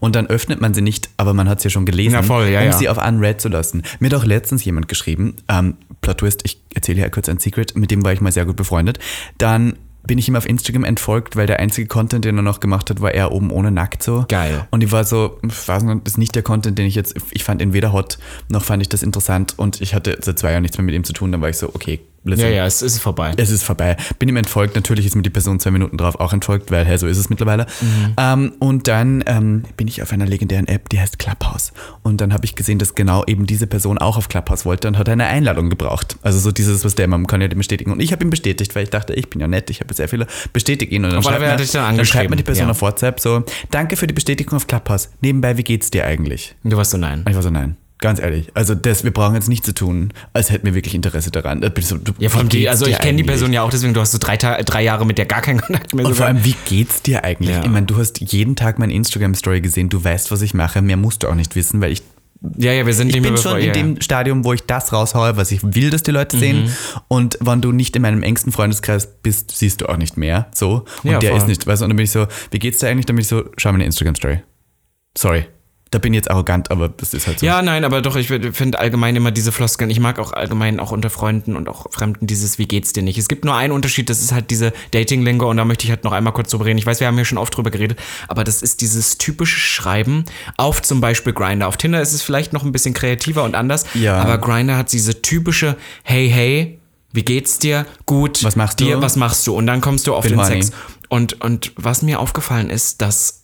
[0.00, 2.14] und dann öffnet man sie nicht, aber man hat sie ja schon gelesen, Mhm.
[2.14, 2.72] Ja, voll, ja, um ja.
[2.72, 3.82] sie auf Unread zu lassen.
[3.98, 7.76] Mir hat auch letztens jemand geschrieben, ähm, Plot Twist, ich erzähle hier kurz ein Secret,
[7.76, 8.98] mit dem war ich mal sehr gut befreundet.
[9.38, 9.74] Dann
[10.06, 13.00] bin ich ihm auf Instagram entfolgt, weil der einzige Content, den er noch gemacht hat,
[13.00, 14.24] war er oben ohne nackt so.
[14.28, 14.66] Geil.
[14.70, 17.14] Und ich war so, ich weiß nicht, das ist nicht der Content, den ich jetzt,
[17.30, 18.18] ich fand ihn weder hot,
[18.48, 21.04] noch fand ich das interessant und ich hatte seit zwei Jahren nichts mehr mit ihm
[21.04, 22.46] zu tun, dann war ich so, okay, listen.
[22.46, 23.32] ja, ja, es ist vorbei.
[23.36, 23.96] Es ist vorbei.
[24.18, 24.74] Bin ihm entfolgt.
[24.74, 27.30] Natürlich ist mir die Person zwei Minuten drauf auch entfolgt, weil hey, so ist es
[27.30, 27.66] mittlerweile.
[28.16, 31.72] Ähm, und dann ähm, bin ich auf einer legendären App, die heißt Clubhouse.
[32.02, 34.98] Und dann habe ich gesehen, dass genau eben diese Person auch auf Clubhouse wollte und
[34.98, 36.16] hat eine Einladung gebraucht.
[36.22, 37.92] Also so dieses, was der, man kann ja den bestätigen.
[37.92, 40.08] Und ich habe ihn bestätigt, weil ich dachte, ich bin ja nett, ich habe sehr
[40.08, 41.04] viele bestätigt ihn.
[41.04, 42.70] Und dann schreibt, dich dann dann schreibt mir die Person ja.
[42.70, 45.10] auf WhatsApp so, danke für die Bestätigung auf Clubhouse.
[45.20, 46.54] Nebenbei, wie geht's dir eigentlich?
[46.64, 47.20] Du warst so nein.
[47.20, 47.76] Und ich war so, nein.
[48.04, 51.30] Ganz ehrlich, also das, wir brauchen jetzt nicht zu tun, als hätten wir wirklich Interesse
[51.30, 51.62] daran.
[51.62, 53.24] Du- Ja, vor allem die, also ich kenne die?
[53.24, 55.94] Person ja auch, deswegen du hast so drei, drei Jahre mit der gar keinen Kontakt
[55.94, 56.04] mehr.
[56.04, 56.28] Und vor sogar.
[56.34, 57.56] allem, wie geht's dir eigentlich?
[57.56, 57.64] Ja.
[57.64, 60.98] Ich meine, du hast jeden Tag meine Instagram-Story gesehen, du weißt, was ich mache, mehr
[60.98, 62.02] musst du auch nicht wissen, weil ich,
[62.58, 63.72] ja, ja, wir sind ich bin bevor- schon in ja.
[63.72, 66.68] dem Stadium, wo ich das raushaue, was ich will, dass die Leute sehen.
[67.08, 70.48] Und wenn du nicht in meinem engsten Freundeskreis bist, siehst du auch nicht mehr.
[70.52, 70.84] So.
[71.04, 71.38] Und Ja, der voll.
[71.38, 73.06] ist nicht, weißt du, und dann bin ich so, wie geht's dir eigentlich?
[73.06, 74.40] Dann bin ich so, schau meine Instagram-Story.
[75.16, 75.46] Sorry.
[75.94, 77.46] Da bin ich jetzt arrogant, aber das ist halt so.
[77.46, 79.90] Ja, nein, aber doch, ich finde allgemein immer diese Floskeln.
[79.90, 83.16] Ich mag auch allgemein auch unter Freunden und auch Fremden dieses Wie geht's dir nicht.
[83.16, 86.02] Es gibt nur einen Unterschied, das ist halt diese Dating-Lingo und da möchte ich halt
[86.02, 86.78] noch einmal kurz drüber reden.
[86.78, 90.24] Ich weiß, wir haben hier schon oft drüber geredet, aber das ist dieses typische Schreiben
[90.56, 91.68] auf zum Beispiel Grinder.
[91.68, 94.16] Auf Tinder ist es vielleicht noch ein bisschen kreativer und anders, Ja.
[94.16, 96.80] aber Grinder hat diese typische Hey, hey,
[97.12, 97.86] wie geht's dir?
[98.06, 98.42] Gut.
[98.42, 99.02] Was machst dir, du?
[99.02, 99.54] Was machst du?
[99.54, 100.44] Und dann kommst du auf Bin den.
[100.44, 100.72] Sex.
[101.08, 103.43] Und, und was mir aufgefallen ist, dass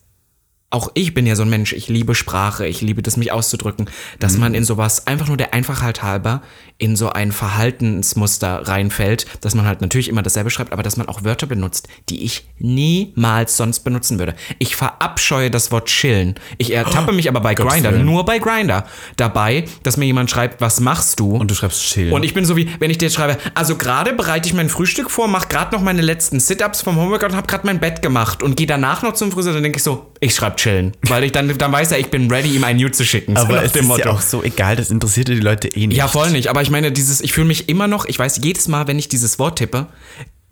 [0.70, 3.90] auch ich bin ja so ein Mensch, ich liebe Sprache, ich liebe das, mich auszudrücken,
[4.20, 4.40] dass Mhm.
[4.40, 6.42] man in sowas einfach nur der Einfachheit halber
[6.78, 11.08] in so ein Verhaltensmuster reinfällt, dass man halt natürlich immer dasselbe schreibt, aber dass man
[11.08, 14.34] auch Wörter benutzt, die ich niemals sonst benutzen würde.
[14.58, 16.34] Ich verabscheue das Wort chillen.
[16.58, 18.04] Ich ertappe mich aber bei Gottes Grinder, Willen.
[18.06, 21.36] nur bei Grinder, dabei, dass mir jemand schreibt, was machst du?
[21.36, 22.12] Und du schreibst chill.
[22.12, 24.68] Und ich bin so wie, wenn ich dir jetzt schreibe, also gerade bereite ich mein
[24.68, 28.02] Frühstück vor, mache gerade noch meine letzten Sit-Ups vom Homeworkout und habe gerade mein Bett
[28.02, 30.92] gemacht und gehe danach noch zum Friseur, dann denke ich so, ich schreibe chillen.
[31.02, 33.36] Weil ich dann, dann weiß er, ich bin ready, ihm ein Nude zu schicken.
[33.36, 34.00] So aber nach es dem ist Motto.
[34.08, 35.96] ja auch so egal, das interessiert ja die Leute eh nicht.
[35.96, 36.48] Ja, voll nicht.
[36.48, 39.08] Aber ich meine, dieses, ich fühle mich immer noch, ich weiß, jedes Mal, wenn ich
[39.08, 39.86] dieses Wort tippe,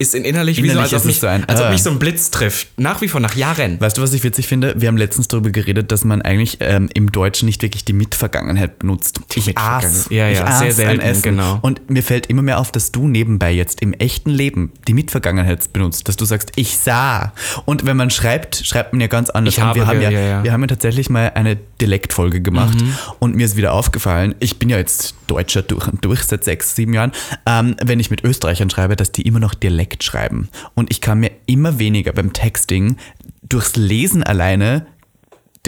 [0.01, 1.71] ist in innerlich, wie so, Innerlich als ob, mich, so ein, als ob ah.
[1.71, 2.69] mich so ein Blitz trifft.
[2.79, 3.81] Nach wie vor, nach Jahren.
[3.81, 4.75] Weißt du, was ich witzig finde?
[4.79, 8.79] Wir haben letztens darüber geredet, dass man eigentlich ähm, im Deutschen nicht wirklich die Mitvergangenheit
[8.79, 9.21] benutzt.
[9.35, 10.07] ich Mitvergangen- aß.
[10.11, 11.23] Ja, ja, ich aß sehr selten, Essen.
[11.23, 11.59] genau.
[11.63, 15.73] Und mir fällt immer mehr auf, dass du nebenbei jetzt im echten Leben die Mitvergangenheit
[15.73, 17.33] benutzt, dass du sagst, ich sah.
[17.65, 19.55] Und wenn man schreibt, schreibt man ja ganz anders.
[19.57, 20.45] Ich und wir habe, haben ja, ja, ja.
[20.45, 22.95] wir haben ja tatsächlich mal eine Dialektfolge gemacht Mhm.
[23.19, 26.75] und mir ist wieder aufgefallen, ich bin ja jetzt Deutscher durch und durch seit sechs,
[26.75, 27.13] sieben Jahren,
[27.47, 30.49] ähm, wenn ich mit Österreichern schreibe, dass die immer noch Dialekt schreiben.
[30.75, 32.97] Und ich kann mir immer weniger beim Texting
[33.43, 34.87] durchs Lesen alleine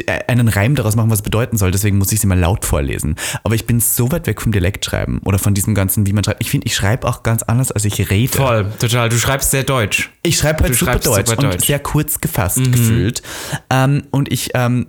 [0.07, 1.71] äh, einen Reim daraus machen, was es bedeuten soll.
[1.71, 3.17] Deswegen muss ich es immer laut vorlesen.
[3.43, 6.41] Aber ich bin so weit weg vom Dialektschreiben oder von diesem ganzen, wie man schreibt.
[6.41, 8.37] Ich finde, ich schreibe auch ganz anders, als ich rede.
[8.37, 9.09] Voll, total.
[9.09, 10.11] Du schreibst sehr deutsch.
[10.23, 11.63] Ich schreibe halt super Deutsch, super und Deutsch.
[11.63, 11.67] Mhm.
[11.67, 13.23] sehr kurz gefasst gefühlt.
[13.69, 14.87] Ähm, und ich ähm,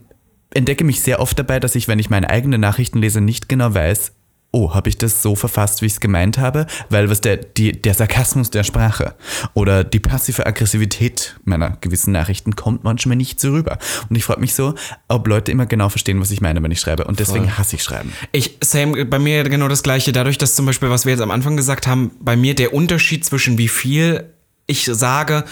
[0.53, 3.73] entdecke mich sehr oft dabei, dass ich, wenn ich meine eigenen Nachrichten lese, nicht genau
[3.73, 4.13] weiß,
[4.51, 6.67] oh, habe ich das so verfasst, wie ich es gemeint habe?
[6.89, 9.15] Weil was der, die, der Sarkasmus der Sprache
[9.53, 13.77] oder die passive Aggressivität meiner gewissen Nachrichten kommt manchmal nicht so rüber.
[14.09, 14.75] Und ich frage mich so,
[15.07, 17.05] ob Leute immer genau verstehen, was ich meine, wenn ich schreibe.
[17.05, 18.11] Und deswegen hasse ich Schreiben.
[18.31, 20.11] Ich, Sam, bei mir genau das Gleiche.
[20.11, 23.25] Dadurch, dass zum Beispiel, was wir jetzt am Anfang gesagt haben, bei mir der Unterschied
[23.25, 24.25] zwischen wie viel
[24.67, 25.43] ich sage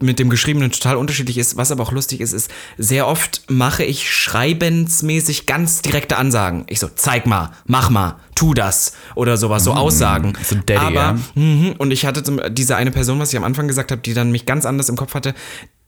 [0.00, 1.56] mit dem Geschriebenen total unterschiedlich ist.
[1.56, 6.64] Was aber auch lustig ist, ist, sehr oft mache ich schreibensmäßig ganz direkte Ansagen.
[6.68, 10.34] Ich so, zeig mal, mach mal, tu das oder sowas, so Aussagen.
[10.42, 11.18] so Daddy, aber, ja.
[11.34, 14.14] mhm, und ich hatte zum, diese eine Person, was ich am Anfang gesagt habe, die
[14.14, 15.34] dann mich ganz anders im Kopf hatte,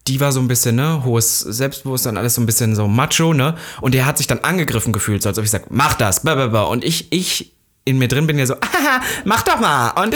[0.07, 3.55] die war so ein bisschen, ne, hohes Selbstbewusstsein, alles so ein bisschen so macho, ne?
[3.81, 6.63] Und der hat sich dann angegriffen gefühlt, so als ob ich sag, mach das, blablabla.
[6.63, 7.54] Und ich, ich
[7.87, 9.91] in mir drin bin ja so, ah, mach doch mal.
[10.01, 10.15] Und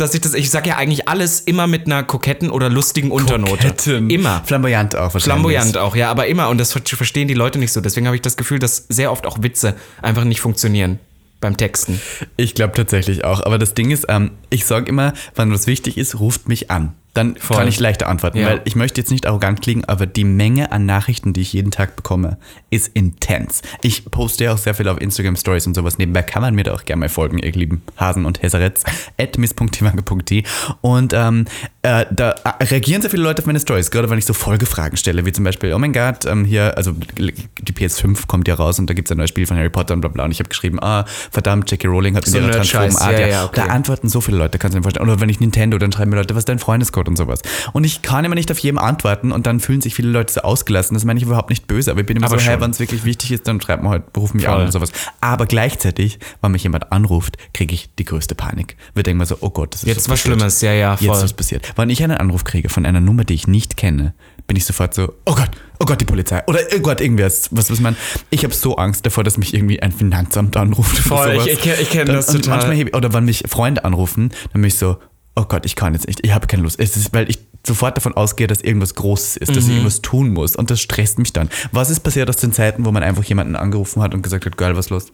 [0.00, 3.74] dass ich das, ich sag ja eigentlich alles immer mit einer koketten oder lustigen Unternote.
[4.08, 4.42] Immer.
[4.46, 5.24] Flamboyant auch wahrscheinlich.
[5.24, 6.48] Flamboyant auch, ja, aber immer.
[6.48, 7.80] Und das ver- verstehen die Leute nicht so.
[7.80, 11.00] Deswegen habe ich das Gefühl, dass sehr oft auch Witze einfach nicht funktionieren
[11.40, 12.00] beim Texten.
[12.36, 13.44] Ich glaube tatsächlich auch.
[13.44, 16.94] Aber das Ding ist, ähm, ich sage immer, wenn was wichtig ist, ruft mich an.
[17.14, 17.56] Dann Voll.
[17.56, 18.46] kann ich leichter antworten, Ja.
[18.46, 21.70] weil ich möchte jetzt nicht arrogant klingen, aber die Menge an Nachrichten, die ich jeden
[21.70, 22.38] Tag bekomme,
[22.70, 23.62] ist intens.
[23.82, 25.98] Ich poste ja auch sehr viel auf Instagram Stories und sowas.
[25.98, 28.84] Nebenbei kann man mir da auch gerne mal folgen, ihr lieben Hasen und Häseretz,
[29.18, 30.44] at miss.timange.de
[30.80, 31.46] und ähm,
[31.82, 35.24] äh, da reagieren sehr viele Leute auf meine Stories, gerade wenn ich so Folgefragen stelle,
[35.26, 38.88] wie zum Beispiel, oh mein Gott, ähm, hier, also die PS5 kommt ja raus und
[38.88, 40.48] da gibt es ein neues Spiel von Harry Potter und bla bla und ich habe
[40.48, 43.62] geschrieben, ah, verdammt, Jackie Rowling hat So ihrer Nerd-Scheiß, transformen Art, ja, ja, okay.
[43.66, 45.08] da antworten so viele Leute, kannst du dir vorstellen.
[45.08, 46.58] Oder wenn ich Nintendo, dann schreiben mir Leute, was ist dein
[46.98, 47.40] Freundescode und sowas.
[47.72, 50.40] Und ich kann immer nicht auf jedem antworten und dann fühlen sich viele Leute so
[50.40, 50.94] ausgelassen.
[50.94, 52.80] Das meine ich überhaupt nicht böse, aber ich bin immer Aber so, hey, wenn es
[52.80, 54.54] wirklich wichtig ist, dann schreibt mir halt, ruf mich Voll.
[54.54, 54.90] an und sowas.
[55.20, 58.76] Aber gleichzeitig, wenn mich jemand anruft, kriege ich die größte Panik.
[58.94, 60.34] Wir denken mir so, oh Gott, das ist Jetzt was passiert.
[60.36, 61.06] Schlimmes, ja, ja, voll.
[61.08, 61.72] Jetzt was passiert.
[61.76, 64.14] Wenn ich einen Anruf kriege von einer Nummer, die ich nicht kenne,
[64.46, 66.42] bin ich sofort so, oh Gott, oh Gott, die Polizei.
[66.46, 67.48] Oder oh Gott, irgendwas.
[67.50, 67.96] Was, was man.
[68.30, 70.96] Ich habe so Angst davor, dass mich irgendwie ein Finanzamt anruft.
[70.98, 72.66] Voll, ich- ich ich kenn Dann- das und total.
[72.66, 74.96] Manchmal oder wenn mich Freunde anrufen, dann bin ich so,
[75.38, 76.78] oh Gott, ich kann jetzt nicht, ich habe keine Lust.
[76.80, 79.70] Es ist, weil ich sofort davon ausgehe, dass irgendwas Großes ist, dass ich Mhm.
[79.76, 80.56] irgendwas tun muss.
[80.56, 81.48] Und das stresst mich dann.
[81.72, 84.56] Was ist passiert aus den Zeiten, wo man einfach jemanden angerufen hat und gesagt hat,
[84.56, 85.06] geil, was ist los?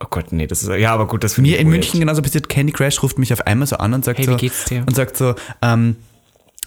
[0.00, 1.76] Oh Gott, nee, das ist, ja, aber gut, das finde Mir ich in weird.
[1.80, 4.32] München genauso passiert, Candy Crash ruft mich auf einmal so an und sagt Hey, so,
[4.32, 4.82] wie geht's dir?
[4.86, 5.96] und sagt so, ähm,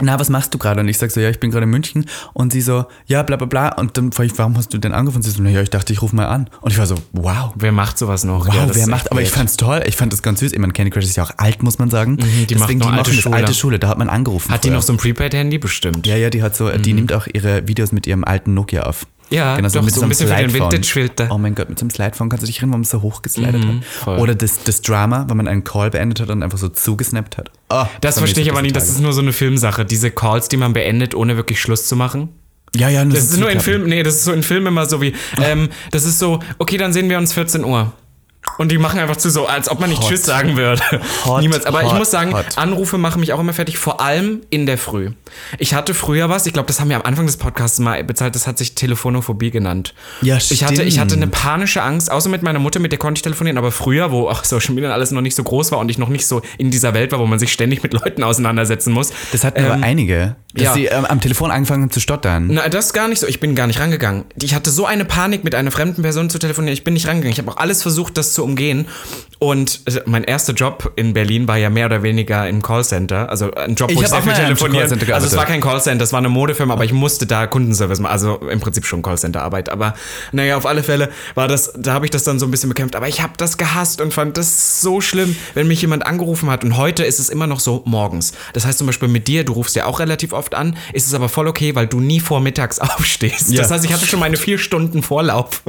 [0.02, 0.82] na, was machst du gerade?
[0.82, 2.06] Und ich sag so, ja, ich bin gerade in München.
[2.34, 3.70] Und sie so, ja, bla bla bla.
[3.76, 5.18] Und dann frage ich, warum hast du denn angerufen?
[5.18, 6.50] Und sie so, na ja, ich dachte, ich rufe mal an.
[6.62, 7.52] Und ich war so, wow.
[7.56, 8.48] Wer macht sowas noch?
[8.48, 9.84] Wow, Ja, wer macht, aber ich fand's toll.
[9.88, 10.54] Ich fand das ganz süß.
[10.54, 12.14] Ich meine, Candy Crush ist ja auch alt, muss man sagen.
[12.14, 13.36] Mhm, die macht noch alte das Schule.
[13.36, 13.80] alte Schule.
[13.80, 14.52] Da hat man angerufen.
[14.52, 14.78] Hat die früher.
[14.78, 15.58] noch so ein Prepaid-Handy?
[15.58, 16.06] Bestimmt.
[16.06, 19.08] Ja, ja, die hat so, die nimmt auch ihre Videos mit ihrem alten Nokia auf.
[19.30, 20.54] Ja, doch, so ein einem bisschen für den.
[20.54, 21.28] Vintage-Filter.
[21.32, 23.64] Oh mein Gott, mit so einem Slidephone kannst du dich erinnern, wo man so hochgeslidet
[23.64, 23.86] Mhm, hat.
[23.86, 24.20] voll.
[24.20, 27.52] Oder das, das Drama, wenn man einen Call beendet hat und einfach so zugesnappt hat.
[27.70, 29.84] Oh, Das verstehe ich aber nicht, das ist nur so eine Filmsache.
[29.86, 32.30] Diese Calls, die man beendet, ohne wirklich Schluss zu machen.
[32.76, 35.02] Ja, ja, Das ist nur in Filmen, nee, das ist so in Filmen immer so
[35.02, 37.94] wie, ähm, das ist so, okay, dann sehen wir uns 14 Uhr.
[38.58, 40.10] Und die machen einfach zu so, als ob man nicht Hot.
[40.10, 40.82] Tschüss sagen würde.
[41.26, 41.66] Hot, Niemals.
[41.66, 42.34] Aber ich hot, muss sagen.
[42.56, 45.12] Anrufe machen mich auch immer fertig, vor allem in der Früh.
[45.60, 48.34] Ich hatte früher was, ich glaube, das haben wir am Anfang des Podcasts mal bezahlt,
[48.36, 49.94] das hat sich Telefonophobie genannt.
[50.22, 51.32] Ja, ich hatte, ich hatte eine stimmt.
[51.34, 54.44] panische Angst, außer mit meiner Mutter, mit der konnte ich telefonieren, aber früher, wo auch
[54.44, 56.72] Social Media und alles noch nicht so groß war und ich noch nicht so in
[56.72, 59.12] dieser Welt war, wo man sich ständig mit Leuten auseinandersetzen muss.
[59.32, 60.74] Das hatten aber einige, dass Ähm, ja.
[60.74, 62.48] sie ähm, am Telefon angefangen haben zu stottern.
[62.52, 63.28] Na, das gar nicht so.
[63.28, 64.26] Ich bin gar nicht rangegangen.
[64.42, 66.74] Ich hatte so eine Panik, mit einer fremden Person zu telefonieren.
[66.74, 67.32] Ich bin nicht rangegangen.
[67.34, 68.88] Ich habe auch alles versucht, das zu umgehen.
[69.40, 73.30] Und äh, mein erster Job in Berlin war ja mehr oder weniger im Callcenter.
[73.30, 74.92] Also ein Job, wo Ich ich, sehr viel telefonieren.
[75.14, 78.12] Also es war kein Callcenter, es war eine Modefirma, aber ich musste da Kundenservice machen.
[78.12, 79.70] Also im Prinzip schon Callcenter-Arbeit.
[79.70, 79.94] Aber
[80.32, 82.96] naja, auf alle Fälle war das, da habe ich das dann so ein bisschen bekämpft.
[82.96, 86.64] Aber ich habe das gehasst und fand das so schlimm, wenn mich jemand angerufen hat.
[86.64, 88.34] Und heute ist es immer noch so morgens.
[88.54, 91.14] Das heißt zum Beispiel mit dir, du rufst ja auch relativ oft an, ist es
[91.14, 93.52] aber voll okay, weil du nie vormittags aufstehst.
[93.52, 93.62] Ja.
[93.62, 95.62] Das heißt, ich hatte schon meine vier Stunden Vorlauf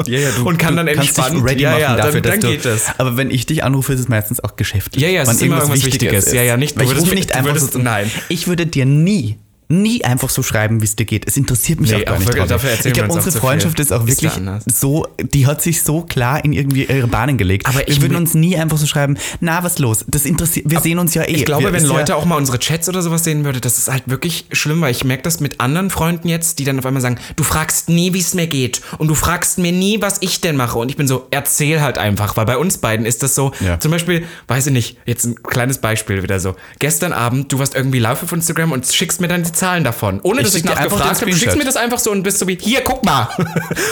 [0.44, 1.44] und kann dann entspannt.
[1.44, 2.87] ready ja, machen ja, dafür, dann, dann dass geht das.
[2.99, 5.03] Aber wenn ich dich anrufe, ist es meistens auch geschäftlich.
[5.03, 6.33] Ja, ja, es ist immer irgendwas Wichtiges.
[6.33, 8.11] Ja, ja, nicht- Weil ich rufe nicht einfach so, nein.
[8.29, 11.26] Ich würde dir nie, nie einfach so schreiben, wie es dir geht.
[11.28, 12.28] Es interessiert mich Nee, auch gar auch nicht.
[12.28, 13.38] wirklich, dafür ich glaube, unsere.
[13.38, 14.64] Freundschaft ist auch Ist wirklich anders.
[14.66, 17.66] so, die hat sich so klar in irgendwie ihre Bahnen gelegt.
[17.66, 20.04] Aber wir ich würden uns nie einfach so schreiben, na, was los?
[20.09, 21.33] Das interessiert, wir sehen uns ja eh.
[21.33, 23.61] Ich glaube, wir, wenn ist Leute ja, auch mal unsere Chats oder sowas sehen würde,
[23.61, 26.78] das ist halt wirklich schlimm, weil ich merke das mit anderen Freunden jetzt, die dann
[26.78, 30.00] auf einmal sagen, du fragst nie, wie es mir geht und du fragst mir nie,
[30.00, 33.04] was ich denn mache und ich bin so, erzähl halt einfach, weil bei uns beiden
[33.07, 33.78] ist das so, Ja.
[33.78, 37.74] zum Beispiel, weiß ich nicht, jetzt ein kleines Beispiel wieder so, gestern Abend, du warst
[37.74, 40.64] irgendwie live auf Instagram und schickst mir dann die Zahlen davon, ohne Ich dass ich
[40.64, 41.31] nachgefragt habe.
[41.31, 43.29] Du schickst mir das einfach so und bist so wie, hier, guck mal.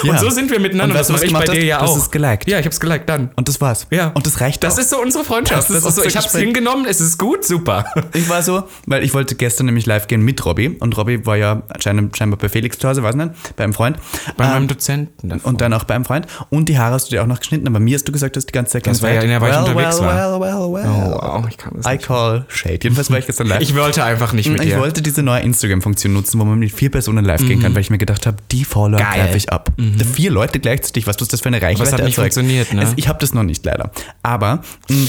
[0.03, 0.13] Ja.
[0.13, 0.95] Und so sind wir miteinander.
[0.95, 1.89] Und das mache ich bei dir ja auch.
[1.97, 2.49] hast es geliked.
[2.49, 3.31] Ja, ich hab's geliked, dann.
[3.35, 3.87] Und das war's.
[3.91, 4.09] Ja.
[4.15, 4.79] Und das reicht Das auch.
[4.79, 5.63] ist so unsere Freundschaft.
[5.63, 6.45] Das Das ist ist so, ich hab's Gespräch.
[6.45, 7.85] hingenommen, es ist gut, super.
[8.13, 11.37] Ich war so, weil ich wollte gestern nämlich live gehen mit Robby und Robby war
[11.37, 13.97] ja anscheinend, scheinbar bei Felix zu Hause, weiß nicht, bei einem Freund.
[14.37, 15.49] Bei Ähm, meinem Dozenten davor.
[15.49, 16.27] und dann auch bei einem Freund.
[16.51, 18.47] Und die Haare hast du dir auch noch geschnitten, aber mir hast du gesagt, dass
[18.47, 20.41] die ganze Zeit Das war ja, weil ich well, unterwegs well, war.
[20.41, 21.13] Well, well, well.
[21.15, 22.07] Oh, wow, ich kann das I nicht.
[22.07, 22.79] call Shade.
[22.83, 23.61] Jedenfalls war ich gestern live.
[23.63, 24.79] Ich wollte einfach nicht mit ich dir.
[24.79, 27.91] wollte diese neue Instagram-Funktion nutzen, wo man mit vier Personen live gehen kann, weil ich
[27.91, 29.73] mir gedacht habe, die Follower greife ich ab.
[30.13, 32.35] Vier Leute gleichzeitig, was ist das für eine Reichweite es hat nicht erzeugt?
[32.35, 32.93] funktioniert, ne?
[32.97, 33.91] Ich habe das noch nicht leider.
[34.23, 35.07] Aber mh,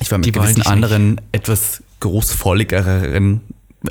[0.00, 0.68] ich war mit Die gewissen dich nicht.
[0.68, 3.40] anderen, etwas großvolligeren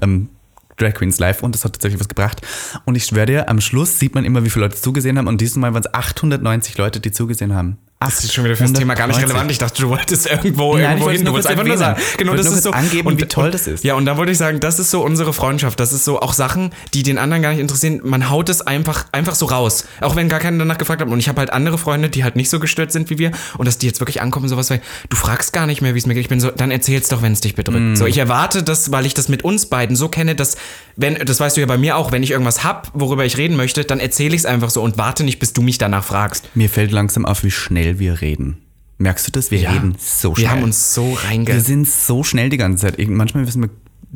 [0.01, 0.29] ähm,
[0.77, 2.41] Drag Queens live und das hat tatsächlich was gebracht.
[2.85, 5.41] Und ich schwöre dir, am Schluss sieht man immer, wie viele Leute zugesehen haben und
[5.41, 7.77] dieses Mal waren es 890 Leute, die zugesehen haben.
[8.01, 9.29] Das ist schon wieder fürs Thema gar nicht 890.
[9.29, 9.51] relevant.
[9.51, 11.25] Ich dachte, du wolltest irgendwo, Nein, irgendwo hin.
[11.25, 12.01] Du wolltest einfach nur sagen.
[12.17, 12.71] Genau, das ist so.
[12.71, 13.83] angeben, wie toll das ist.
[13.83, 15.81] Ja, und da wollte ich sagen, das ist so unsere Freundschaft.
[15.81, 17.99] Das ist so auch Sachen, die den anderen gar nicht interessieren.
[18.05, 19.83] Man haut es einfach, einfach so raus.
[19.99, 21.09] Auch wenn gar keiner danach gefragt hat.
[21.09, 23.31] Und ich habe halt andere Freunde, die halt nicht so gestört sind wie wir.
[23.57, 26.05] Und dass die jetzt wirklich ankommen, sowas wie, du fragst gar nicht mehr, wie es
[26.05, 26.23] mir geht.
[26.23, 27.81] Ich bin so, dann erzähl's doch, wenn es dich bedrückt.
[27.81, 27.95] Mm.
[27.95, 30.55] So, ich erwarte das, weil ich das mit uns beiden so kenne, dass,
[30.95, 33.57] wenn, das weißt du ja bei mir auch, wenn ich irgendwas hab, worüber ich reden
[33.57, 36.49] möchte, dann erzähle ich es einfach so und warte nicht, bis du mich danach fragst.
[36.55, 38.57] Mir fällt langsam auf, wie schnell wir reden.
[38.99, 39.49] Merkst du das?
[39.49, 39.71] Wir Ja.
[39.71, 40.45] reden so schnell.
[40.45, 41.47] Wir haben uns so reinge...
[41.47, 43.07] Wir sind so schnell die ganze Zeit.
[43.07, 43.69] Manchmal müssen wir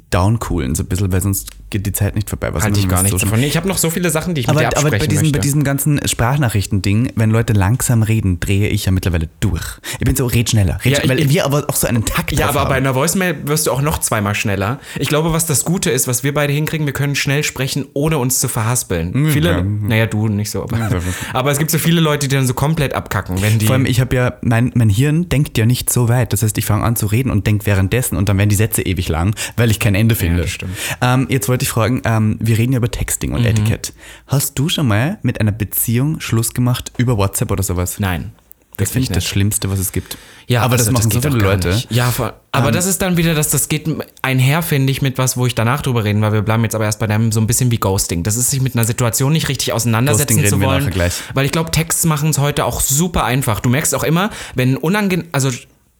[0.09, 2.53] downcoolen, so ein bisschen, weil sonst geht die Zeit nicht vorbei.
[2.53, 3.39] Was Halte ich gar so nichts schnell- davon.
[3.41, 5.07] Nee, Ich habe noch so viele Sachen, die ich mit Aber, dir aber absprechen bei,
[5.07, 5.39] diesem, möchte.
[5.39, 9.63] bei diesem ganzen Sprachnachrichten-Ding, wenn Leute langsam reden, drehe ich ja mittlerweile durch.
[9.99, 10.79] Ich bin so, red schneller.
[10.83, 12.71] Red Ja, schneller, weil ich- wir aber auch so einen Takt ja, aber bei haben.
[12.73, 14.79] einer Voicemail wirst du auch noch zweimal schneller.
[14.99, 18.17] Ich glaube, was das Gute ist, was wir beide hinkriegen, wir können schnell sprechen, ohne
[18.17, 19.29] uns zu verhaspeln.
[19.31, 19.61] Viele, ja.
[19.63, 20.77] naja, du nicht so, aber,
[21.33, 23.65] aber es gibt so viele Leute, die dann so komplett abkacken, wenn die.
[23.65, 26.33] Vor allem, ich habe ja, mein, mein Hirn denkt ja nicht so weit.
[26.33, 28.81] Das heißt, ich fange an zu reden und denke währenddessen und dann werden die Sätze
[28.83, 30.41] ewig lang, weil ich kein Ende finde.
[30.43, 30.71] das stimmt.
[31.01, 33.35] Ähm, jetzt wollte ich fragen, ähm, wir reden ja über Texting Mhm.
[33.37, 33.93] und Etikett.
[34.27, 37.99] Hast du schon mal mit einer Beziehung Schluss gemacht über WhatsApp oder sowas?
[37.99, 38.31] Nein.
[38.77, 39.27] Das finde ich das nicht.
[39.27, 40.17] Schlimmste, was es gibt.
[40.47, 41.67] Ja, aber das also machen so geht viele Leute.
[41.69, 41.91] nicht.
[41.91, 42.33] Ja, voll.
[42.51, 43.87] aber Ähm, das ist dann wieder, dass das geht
[44.23, 46.85] einher, finde ich, mit was, wo ich danach drüber reden, weil wir bleiben jetzt aber
[46.85, 48.23] erst bei deinem so ein bisschen wie Ghosting.
[48.23, 50.91] Das ist sich mit einer Situation nicht richtig auseinandersetzen Ghosting zu wollen.
[51.35, 53.59] Weil ich glaube, Texts machen es heute auch super einfach.
[53.59, 55.51] Du merkst auch immer, wenn unangenehm, also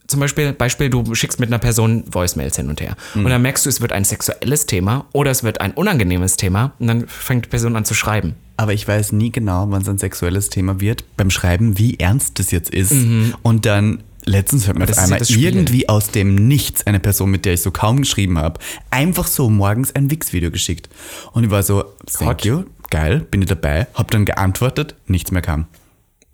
[0.08, 2.96] zum Beispiel, Beispiel, du schickst mit einer Person Voicemails hin und her.
[3.16, 3.26] Mhm.
[3.26, 6.74] Und dann merkst du, es wird ein sexuelles Thema oder es wird ein unangenehmes Thema
[6.80, 8.36] und dann fängt die Person an zu schreiben.
[8.58, 12.38] Aber ich weiß nie genau, wann es ein sexuelles Thema wird, beim Schreiben, wie ernst
[12.38, 12.94] das jetzt ist.
[13.42, 14.88] Und dann letztens hört man Mhm.
[14.92, 15.46] das einmal das Spiel.
[15.46, 18.60] irgendwie aus dem Nichts eine Person, mit der ich so kaum geschrieben habe,
[18.92, 20.88] einfach so morgens ein Wix-Video geschickt.
[21.32, 22.46] Und ich war so, thank Hot.
[22.46, 25.66] you, geil, bin ich dabei, hab dann geantwortet, nichts mehr kam.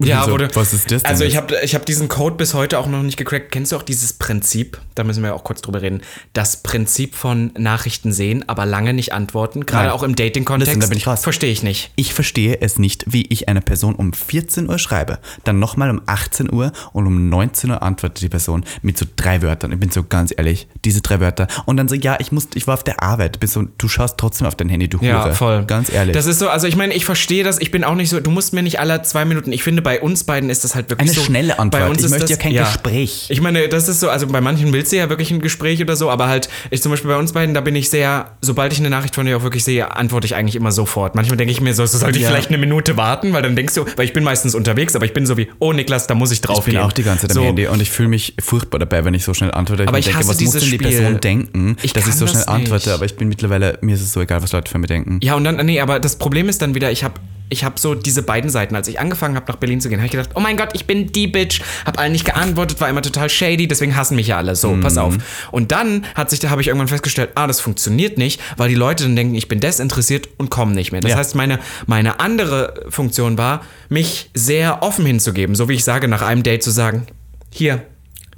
[0.02, 1.12] Ja, so, wurde, was ist das denn?
[1.12, 3.52] Also ich habe ich hab diesen Code bis heute auch noch nicht gecrackt.
[3.52, 4.80] Kennst du auch dieses Prinzip?
[4.96, 6.02] Da müssen wir auch kurz drüber reden.
[6.32, 9.66] Das Prinzip von Nachrichten sehen, aber lange nicht antworten.
[9.66, 10.82] Gerade auch im Dating-Kontext.
[10.82, 11.24] Da bin ich raus.
[11.24, 11.92] Verstehe ich nicht.
[11.98, 16.02] Ich verstehe es nicht, wie ich einer Person um 14 Uhr schreibe, dann nochmal um
[16.06, 19.74] 18 Uhr und um 19 Uhr antwortet die Person mit so drei Wörtern.
[19.74, 21.48] Ich bin so ganz ehrlich, diese drei Wörter.
[21.66, 23.36] Und dann so, ja, ich muss, ich war auf der Arbeit.
[23.36, 25.34] Du Bist so, du schaust trotzdem auf dein Handy, du Ja, Hure.
[25.34, 25.66] voll.
[25.66, 26.14] Ganz ehrlich.
[26.14, 27.60] Das ist so, also ich meine, ich verstehe das.
[27.60, 29.52] Ich bin auch nicht so, du musst mir nicht alle zwei Minuten.
[29.52, 31.24] Ich finde, bei uns beiden ist das halt wirklich Eine so.
[31.26, 31.82] schnelle Antwort.
[31.82, 33.26] Bei uns Ich ist möchte das, ja kein Gespräch.
[33.30, 35.96] Ich meine, das ist so, also bei manchen willst du ja wirklich ein Gespräch oder
[35.96, 38.78] so, aber halt, ich zum Beispiel bei uns beiden, da bin ich sehr, sobald ich
[38.78, 41.16] eine Nachricht von dir auch wirklich sehe, antworte ich eigentlich immer sofort.
[41.16, 42.30] Manchmal denke ich mir so, so sollte ich Ja.
[42.30, 45.14] vielleicht eine Minute warten, weil dann denkst du, weil ich bin meistens unterwegs, aber ich
[45.14, 46.84] bin so wie, oh Niklas, da muss ich drauf ich bin gehen.
[46.84, 49.24] auch die ganze Zeit am so, Handy und ich fühle mich furchtbar dabei, wenn ich
[49.24, 49.84] so schnell antworte.
[49.88, 50.88] Aber mir ich denke, hasse was muss denn die Spiel.
[50.88, 52.90] Person denken, Ich dass ich so das schnell antworte?
[52.90, 52.96] nicht.
[52.96, 55.18] Aber ich bin mittlerweile, mir ist es so egal, was Leute von mir denken.
[55.24, 57.16] Ja, und dann, nee, aber das Problem ist dann wieder, ich habe
[57.50, 58.76] ich hab so diese beiden Seiten.
[58.76, 60.86] Als ich angefangen habe, nach Berlin zu gehen, habe ich gedacht, oh mein Gott, ich
[60.86, 61.62] bin die Bitch.
[61.86, 64.56] Hab allen nicht geantwortet, war immer total shady, deswegen hassen mich ja alle.
[64.56, 65.00] So, pass Mhm.
[65.02, 65.16] auf.
[65.52, 68.76] Und dann hat sich, da habe ich irgendwann festgestellt, ah, das funktioniert nicht, weil die
[68.76, 71.02] Leute dann denken, ich bin desinteressiert und kommen nicht mehr.
[71.02, 71.18] Das Ja.
[71.18, 75.56] heißt, meine, meine andere Funktion war, mich sehr offen hinzugeben.
[75.56, 77.08] So wie ich sage, nach einem Date zu sagen,
[77.52, 77.82] hier,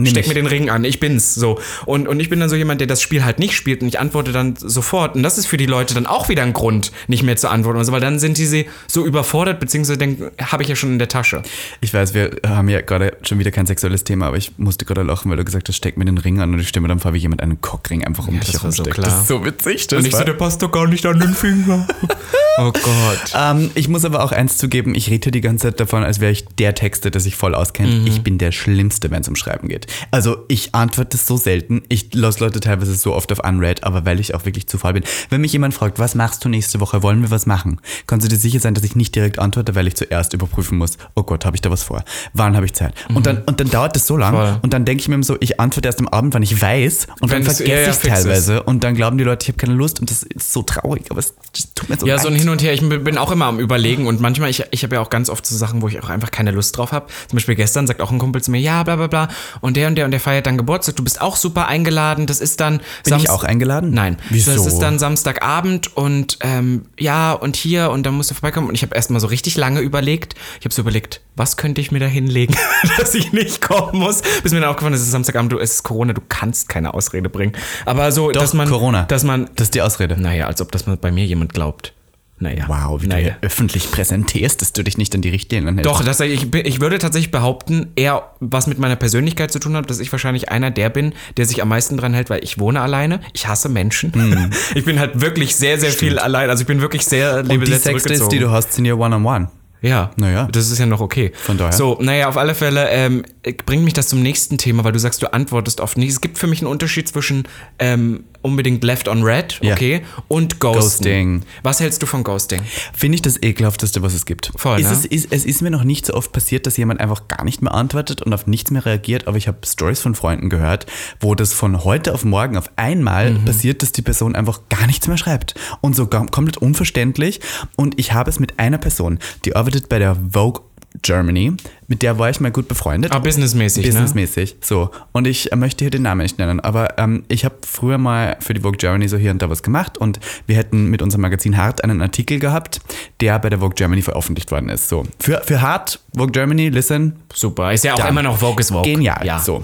[0.04, 0.36] Nimm steck mich.
[0.36, 1.36] mir den Ring an, ich bin's.
[1.36, 1.60] So.
[1.86, 4.00] Und, und ich bin dann so jemand, der das Spiel halt nicht spielt und ich
[4.00, 5.16] antworte dann sofort.
[5.16, 7.80] Und das ist für die Leute dann auch wieder ein Grund, nicht mehr zu antworten.
[7.80, 10.92] Und so, weil dann sind die sie so überfordert, beziehungsweise denken, habe ich ja schon
[10.92, 11.44] in der Tasche.
[11.82, 15.04] Ich weiß, wir haben ja gerade schon wieder kein sexuelles Thema, aber ich musste gerade
[15.04, 17.14] lachen, weil du gesagt hast, steck mir den Ring an und ich mir dann vor,
[17.14, 18.84] wie jemand einen Cockring einfach um Ja, dich das war so.
[18.84, 19.88] Das ist so witzig.
[19.88, 21.88] Das und ich so, war- der passt doch gar nicht an den Finger.
[22.58, 23.34] oh Gott.
[23.36, 26.32] ähm, ich muss aber auch eins zugeben, ich rede die ganze Zeit davon, als wäre
[26.32, 28.02] ich der Texter, der sich voll auskennt.
[28.02, 28.08] Mhm.
[28.08, 29.88] Ich bin der Schlimmste, wenn es um Schreiben geht.
[30.12, 31.82] Also ich antworte so selten.
[31.90, 34.94] Ich lasse Leute teilweise so oft auf Unread, aber weil ich auch wirklich zu faul
[34.94, 35.04] bin.
[35.30, 37.80] Wenn mich jemand fragt, was machst du nächste Woche, wollen wir was machen?
[38.08, 40.98] Kannst du dir sicher sein, dass ich nicht direkt antworte, weil ich zuerst überprüfen muss,
[41.16, 42.04] oh Gott, habe ich da was vor?
[42.34, 42.94] Wann habe ich Zeit?
[43.14, 44.60] Und, dann, und dann dauert das so lang Voll.
[44.62, 47.08] und dann denke ich mir immer so, ich antworte erst am Abend, wann ich weiß
[47.20, 48.02] und Wenn dann es- vergesse ich ist.
[48.24, 51.06] teilweise und dann glauben die Leute, ich habe keine Lust und das ist so traurig,
[51.10, 51.34] aber es
[51.76, 52.24] tut mir so Ja, leid.
[52.24, 52.74] so ein Hin und Her.
[52.74, 55.30] Ich bin bin auch immer am Überlegen und manchmal, ich, ich habe ja auch ganz
[55.30, 57.08] oft so Sachen, wo ich auch einfach keine Lust drauf habe.
[57.28, 59.28] Zum Beispiel gestern sagt auch ein Kumpel zu mir, ja, bla bla bla.
[59.60, 60.96] Und der und der und der feiert dann Geburtstag.
[60.96, 62.26] Du bist auch super eingeladen.
[62.26, 62.82] Das ist dann.
[63.04, 63.92] Bin ich auch eingeladen?
[63.92, 64.18] Nein.
[64.30, 64.54] Wieso?
[64.54, 68.68] Das ist dann Samstagabend und ähm, ja, und hier und dann musst du vorbeikommen.
[68.68, 70.36] Und ich habe erstmal so richtig lange überlegt.
[70.60, 72.56] Ich habe so überlegt, was könnte ich mir da hinlegen,
[72.98, 74.22] dass ich nicht kommen muss.
[74.44, 76.94] Bis mir dann aufgefallen ist, es ist Samstagabend, du, es ist Corona, du kannst keine
[76.94, 77.54] Ausrede bringen.
[77.86, 78.70] Aber so, Doch, dass man.
[78.70, 79.04] Corona.
[79.04, 79.50] Dass man.
[79.56, 80.20] Das ist die Ausrede.
[80.20, 81.94] Naja, als ob das mal bei mir jemand glaubt.
[82.42, 82.66] Naja.
[82.68, 83.24] Wow, wie du naja.
[83.24, 85.86] hier öffentlich präsentierst, dass du dich nicht an die Richtlinien hältst.
[85.86, 89.90] Doch, dass ich, ich würde tatsächlich behaupten, eher was mit meiner Persönlichkeit zu tun hat,
[89.90, 92.82] dass ich wahrscheinlich einer der bin, der sich am meisten dran hält, weil ich wohne
[92.82, 93.22] alleine.
[93.34, 94.12] Ich hasse Menschen.
[94.74, 96.50] Ich bin halt wirklich sehr, sehr viel allein.
[96.50, 97.50] Also ich bin wirklich sehr Hm.
[97.52, 99.50] Und die Sexdates, die du hast, sind ja one-on-one.
[99.82, 100.48] Ja, Naja.
[100.52, 101.32] das ist ja noch okay.
[101.36, 101.74] Von daher.
[101.74, 103.24] So, naja, auf alle Fälle ähm,
[103.66, 106.10] bringt mich das zum nächsten Thema, weil du sagst, du antwortest oft nicht.
[106.12, 107.48] Es gibt für mich einen Unterschied zwischen
[107.80, 109.74] ähm, unbedingt Left on Red, Ja.
[109.74, 110.82] okay, und Ghosting.
[110.82, 111.44] Ghosting.
[111.64, 112.62] Was hältst du von Ghosting?
[112.94, 114.52] Finde ich das ekelhafteste, was es gibt.
[114.56, 114.94] Voll, ist ne?
[114.94, 117.62] es, ist, es ist mir noch nicht so oft passiert, dass jemand einfach gar nicht
[117.62, 120.86] mehr antwortet und auf nichts mehr reagiert, aber ich habe Stories von Freunden gehört,
[121.20, 123.46] wo das von heute auf morgen auf einmal Mhm.
[123.46, 125.56] passiert, dass die Person einfach gar nichts mehr schreibt.
[125.82, 127.40] Und so komplett unverständlich.
[127.76, 130.64] Und ich habe es mit einer Person, die arbeitet bei der Vogue
[131.02, 131.54] Germany,
[131.88, 133.12] mit der war ich mal gut befreundet.
[133.14, 133.92] Ah, businessmäßig, ne?
[133.92, 134.92] Businessmäßig, so.
[135.12, 138.38] Und ich äh, möchte hier den Namen nicht nennen, aber ähm, ich habe früher mal
[138.40, 141.22] für die Vogue Germany so hier und da was gemacht und wir hätten mit unserem
[141.22, 142.82] Magazin Hart einen Artikel gehabt,
[143.20, 144.90] der bei der Vogue Germany veröffentlicht worden ist.
[144.90, 145.06] So.
[145.20, 147.74] Für, für Hart, Vogue Germany, listen, Super.
[147.74, 148.10] Ist ja auch Dann.
[148.10, 148.84] immer noch Vogue is Vogue.
[148.84, 149.26] Genial.
[149.26, 149.40] Ja.
[149.40, 149.64] So.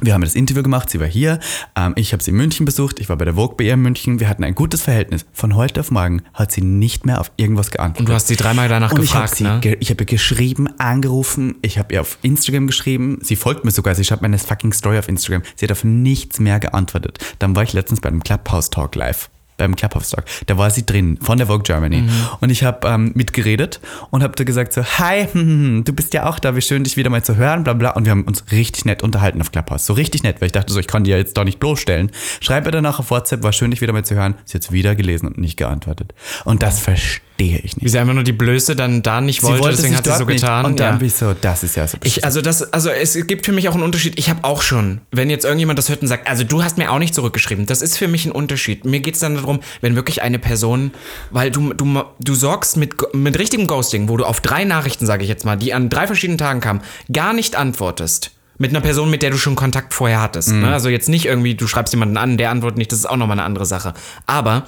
[0.00, 1.40] Wir haben das Interview gemacht, sie war hier,
[1.74, 3.80] ähm, ich habe sie in München besucht, ich war bei der Vogue bei ihr in
[3.80, 5.24] München, wir hatten ein gutes Verhältnis.
[5.32, 8.00] Von heute auf morgen hat sie nicht mehr auf irgendwas geantwortet.
[8.00, 9.58] Und du hast sie dreimal danach Und ich gefragt, sie, ne?
[9.60, 13.70] ge- ich habe ihr geschrieben, angerufen, ich habe ihr auf Instagram geschrieben, sie folgt mir
[13.70, 15.42] sogar, sie schreibt meine fucking Story auf Instagram.
[15.54, 17.18] Sie hat auf nichts mehr geantwortet.
[17.38, 19.30] Dann war ich letztens bei einem Clubhouse Talk live.
[19.56, 20.24] Beim Clubhouse Talk.
[20.46, 22.02] Da war sie drin, von der Vogue Germany.
[22.02, 22.10] Mhm.
[22.40, 25.92] Und ich habe ähm, mitgeredet und habe da gesagt so, hi, hm, hm, hm, du
[25.92, 27.90] bist ja auch da, wie schön dich wieder mal zu hören, bla bla.
[27.90, 29.86] Und wir haben uns richtig nett unterhalten auf Clubhouse.
[29.86, 32.10] So richtig nett, weil ich dachte so, ich kann die ja jetzt doch nicht bloßstellen.
[32.40, 34.34] Schreib mir danach auf WhatsApp, war schön dich wieder mal zu hören.
[34.44, 36.14] Sie hat wieder gelesen und nicht geantwortet.
[36.44, 37.82] Und das verstehe ich nicht.
[37.82, 40.24] Wie sie einfach nur die Blöße dann da nicht wollte, deswegen sich hat sie so
[40.24, 40.40] nicht.
[40.40, 40.64] getan.
[40.64, 40.98] Und dann ja.
[40.98, 43.68] bin ich so, das ist ja so Ich, also das, also es gibt für mich
[43.68, 44.18] auch einen Unterschied.
[44.18, 46.90] Ich habe auch schon, wenn jetzt irgendjemand das hört und sagt, also du hast mir
[46.90, 48.84] auch nicht zurückgeschrieben, das ist für mich ein Unterschied.
[48.84, 50.92] Mir geht es dann darum, wenn wirklich eine Person,
[51.30, 55.22] weil du, du, du sorgst mit, mit richtigem Ghosting, wo du auf drei Nachrichten, sage
[55.22, 56.80] ich jetzt mal, die an drei verschiedenen Tagen kamen,
[57.12, 58.32] gar nicht antwortest.
[58.58, 60.50] Mit einer Person, mit der du schon Kontakt vorher hattest.
[60.50, 60.72] Ne?
[60.72, 63.38] Also jetzt nicht irgendwie, du schreibst jemanden an, der antwortet nicht, das ist auch nochmal
[63.38, 63.92] eine andere Sache.
[64.24, 64.66] Aber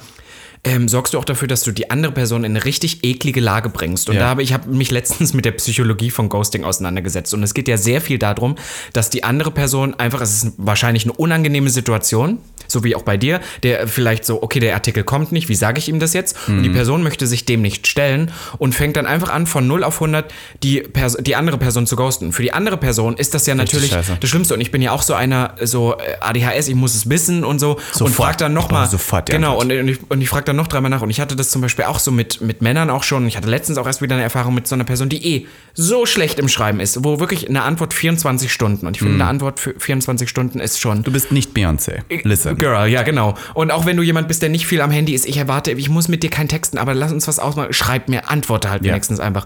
[0.65, 3.69] ähm, sorgst du auch dafür, dass du die andere Person in eine richtig eklige Lage
[3.69, 4.09] bringst.
[4.09, 4.21] Und Ja.
[4.23, 7.33] da habe ich habe mich letztens mit der Psychologie von Ghosting auseinandergesetzt.
[7.33, 8.55] Und es geht ja sehr viel darum,
[8.93, 13.17] dass die andere Person einfach, es ist wahrscheinlich eine unangenehme Situation, so wie auch bei
[13.17, 16.35] dir, der vielleicht so, okay, der Artikel kommt nicht, wie sage ich ihm das jetzt?
[16.47, 16.63] Und Mhm.
[16.63, 19.99] die Person möchte sich dem nicht stellen und fängt dann einfach an, von 0 auf
[20.01, 22.31] 100 die, Pers die andere Person zu ghosten.
[22.33, 24.17] Für die andere Person ist das ja natürlich scheiße.
[24.19, 24.53] das Schlimmste.
[24.53, 27.57] Und ich bin ja auch so einer, so äh, ADHS, ich muss es wissen und
[27.59, 27.77] so.
[27.77, 28.13] und Sofort.
[28.13, 28.87] frag dann nochmal.
[28.89, 31.01] sofort die Genau, und, und ich, und ich frage dann noch dreimal nach.
[31.01, 33.25] Und ich hatte das zum Beispiel auch so mit, mit Männern auch schon.
[33.27, 36.05] Ich hatte letztens auch erst wieder eine Erfahrung mit so einer Person, die eh so
[36.05, 38.85] schlecht im Schreiben ist, wo wirklich eine Antwort 24 Stunden.
[38.87, 41.03] Und ich finde, eine Antwort für 24 Stunden ist schon.
[41.03, 41.99] Du bist nicht Beyoncé.
[42.23, 42.57] Listen.
[42.57, 43.35] Girl, ja, genau.
[43.53, 45.89] Und auch wenn du jemand bist, der nicht viel am Handy ist, ich erwarte, ich
[45.89, 47.71] muss mit dir keinen Texten, aber lass uns was ausmachen.
[47.71, 48.91] Schreib mir, antworte halt Ja.
[48.91, 49.45] wenigstens einfach.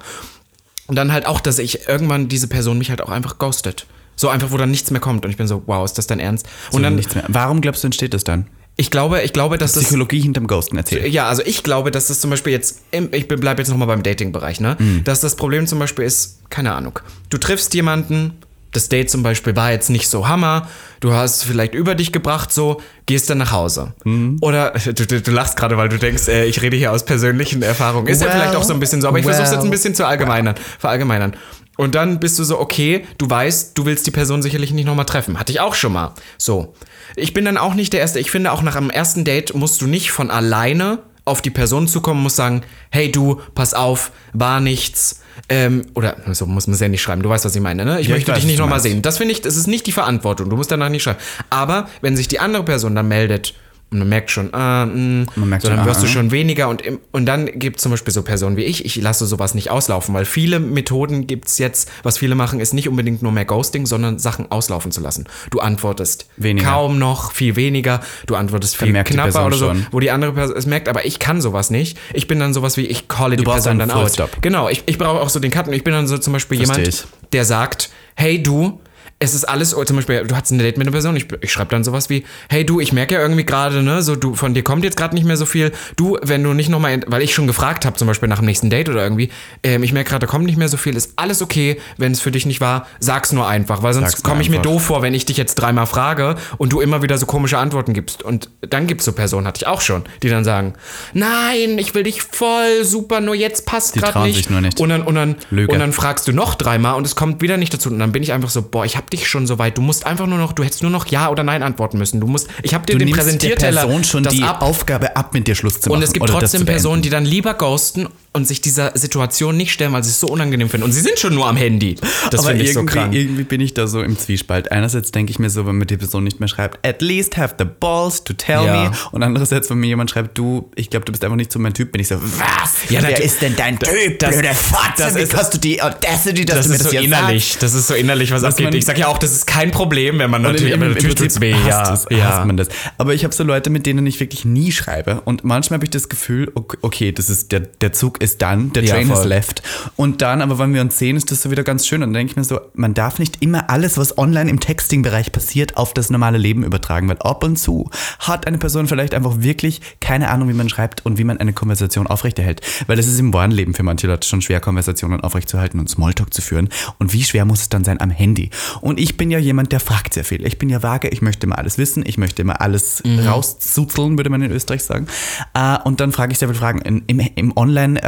[0.88, 3.86] Und dann halt auch, dass ich irgendwann diese Person mich halt auch einfach ghostet.
[4.16, 5.26] So einfach, wo dann nichts mehr kommt.
[5.26, 6.46] Und ich bin so, wow, ist das dein Ernst?
[6.72, 7.24] Und Und dann, nichts mehr.
[7.30, 8.48] Warum glaubst du, entsteht das dann?
[8.75, 9.83] Ich glaube, ich glaube, dass das.
[9.83, 11.07] Psychologie hinterm Ghosten erzählt.
[11.13, 14.03] Ja, also ich glaube, dass das zum Beispiel jetzt, im, ich bleibe jetzt nochmal beim
[14.03, 14.77] Dating-Bereich, ne?
[15.03, 18.33] Dass das Problem zum Beispiel ist, keine Ahnung, du triffst jemanden,
[18.71, 20.67] das Date zum Beispiel war jetzt nicht so Hammer,
[20.99, 23.93] du hast vielleicht über dich gebracht, so, gehst dann nach Hause.
[24.41, 27.62] Oder, du, du, du lachst gerade, weil du denkst, äh, ich rede hier aus persönlichen
[27.62, 28.07] Erfahrungen.
[28.07, 29.65] Ist ja Well, vielleicht auch so ein bisschen so, aber ich versuche es jetzt ein
[29.65, 31.36] well, bisschen zu allgemeinern, verallgemeinern.
[31.77, 35.05] Und dann bist du so, okay, du weißt, du willst die Person sicherlich nicht nochmal
[35.05, 35.39] treffen.
[35.39, 36.13] Hatte ich auch schon mal.
[36.38, 36.73] So.
[37.15, 38.19] Ich bin dann auch nicht der Erste.
[38.19, 41.88] Ich finde, auch nach einem ersten Date musst du nicht von alleine auf die Person
[41.88, 45.21] zukommen, musst sagen, hey du, pass auf, war nichts.
[45.49, 47.99] Ähm, oder so muss man es ja nicht schreiben, du weißt, was ich meine, ne?
[47.99, 49.01] Ich Ja, ich möchte weiß, dich nicht nochmal sehen.
[49.01, 50.49] Das finde ich, das ist nicht die Verantwortung.
[50.49, 51.19] Du musst danach nicht schreiben.
[51.49, 53.55] Aber wenn sich die andere Person dann meldet
[53.93, 56.10] Und man merkt schon, ah, mh, Man merkt so, dann wirst ah, du ah.
[56.10, 59.27] schon weniger und, und dann gibt es zum Beispiel so Personen wie ich, ich lasse
[59.27, 63.21] sowas nicht auslaufen, weil viele Methoden gibt es jetzt, was viele machen, ist nicht unbedingt
[63.21, 65.25] nur mehr Ghosting, sondern Sachen auslaufen zu lassen.
[65.51, 66.71] Du antwortest Weniger.
[66.71, 69.86] kaum noch, viel weniger, du antwortest viel knapper oder so, schon.
[69.91, 71.99] wo die andere Person es merkt, aber ich kann sowas nicht.
[72.13, 74.01] Ich bin dann sowas wie, ich calle die Person dann out.
[74.01, 74.41] Fullstop.
[74.41, 76.58] Genau, ich, ich brauche auch so den Cut und ich bin dann so zum Beispiel
[76.58, 77.03] Versteh jemand, ich.
[77.32, 78.79] der sagt, hey du,
[79.23, 81.51] es ist alles, oder zum Beispiel, du hast ein Date mit einer Person, ich, ich
[81.51, 84.53] schreibe dann sowas wie, hey du, ich merke ja irgendwie gerade, ne, so du, von
[84.53, 85.71] dir kommt jetzt gerade nicht mehr so viel.
[85.95, 88.69] Du, wenn du nicht nochmal, weil ich schon gefragt habe, zum Beispiel nach dem nächsten
[88.69, 89.29] Date oder irgendwie,
[89.63, 92.19] ähm, ich merke gerade, da kommt nicht mehr so viel, ist alles okay, wenn es
[92.19, 95.13] für dich nicht war, sag's nur einfach, weil sonst komme ich mir doof vor, wenn
[95.13, 98.23] ich dich jetzt dreimal frage und du immer wieder so komische Antworten gibst.
[98.23, 100.73] Und dann gibt's so Personen, hatte ich auch schon, die dann sagen,
[101.13, 104.36] nein, ich will dich voll, super, nur jetzt passt Die gerade trauen nicht.
[104.36, 104.79] sich nur nicht.
[104.79, 105.71] Und dann, und dann, Lüge.
[105.71, 107.89] und dann fragst du noch dreimal und es kommt wieder nicht dazu.
[107.89, 109.78] Und dann bin ich einfach so, boah, ich hab dich schon so weit.
[109.78, 112.20] Du musst einfach nur noch, du hättest nur noch Ja oder Nein antworten müssen.
[112.20, 114.61] Du musst, ich hab dir Du den nimmst der Präsentierteller Person schon die ab.
[114.61, 115.97] Aufgabe ab, mit dir Schluss zu machen.
[115.97, 116.66] Und es gibt trotzdem.
[116.66, 120.27] Personen, die dann lieber ghosten und sich dieser Situation nicht stellen, weil sie es so
[120.27, 120.86] unangenehm finden.
[120.86, 121.95] Und sie sind schon nur am Handy.
[122.31, 123.13] Das finde ich so krank.
[123.13, 124.71] irgendwie bin ich da so im Zwiespalt.
[124.71, 127.55] Einerseits denke ich mir so, wenn mir die Person nicht mehr schreibt, at least have
[127.59, 128.89] the balls to tell Ja.
[128.89, 128.91] me.
[129.11, 131.73] Und andererseits, wenn mir jemand schreibt, du, ich glaube, du bist einfach nicht so mein
[131.75, 132.89] Typ, bin ich so, was?
[132.89, 134.81] Ja, Wer ist denn dein Typ, das- blöde Fotze?
[134.97, 137.45] das ist- hast du die Audacity, dass Das du mir ist das so jetzt innerlich.
[137.49, 137.63] sagst?
[137.63, 138.73] Das ist so innerlich, was Was abgeht.
[138.73, 141.39] Ich sage ja auch, das ist kein Problem, wenn man natürlich, im, im, natürlich tut's
[141.39, 141.51] weh.
[141.67, 142.43] Ja, es, ja.
[142.45, 142.67] man das.
[142.97, 145.21] Aber ich habe so Leute, mit denen ich wirklich nie schreibe.
[145.25, 148.74] Und manchmal habe ich das Gefühl, okay, okay, das ist der, der Zug ist dann,
[148.74, 149.28] der Ja, train has voll.
[149.28, 149.61] left.
[149.95, 152.01] Und dann, aber wenn wir uns sehen, ist das so wieder ganz schön.
[152.01, 155.32] Und dann denke ich mir so, man darf nicht immer alles, was online im Texting-Bereich
[155.32, 157.09] passiert, auf das normale Leben übertragen.
[157.09, 161.05] Weil ab und zu hat eine Person vielleicht einfach wirklich keine Ahnung, wie man schreibt
[161.05, 162.61] und wie man eine Konversation aufrechterhält.
[162.88, 166.34] Weil es ist im wahren Leben für manche Leute schon schwer, Konversationen aufrechtzuerhalten und Smalltalk
[166.34, 166.69] zu führen.
[166.99, 168.49] Und wie schwer muss es dann sein am Handy?
[168.82, 170.45] Und ich bin ja jemand, der fragt sehr viel.
[170.45, 174.30] Ich bin ja vage, ich möchte immer alles wissen, ich möchte immer alles rauszuzeln, würde
[174.30, 175.07] man in Österreich sagen.
[175.53, 176.82] Äh, und dann frage ich sehr viele Fragen.
[176.82, 177.03] Im
[177.36, 177.51] im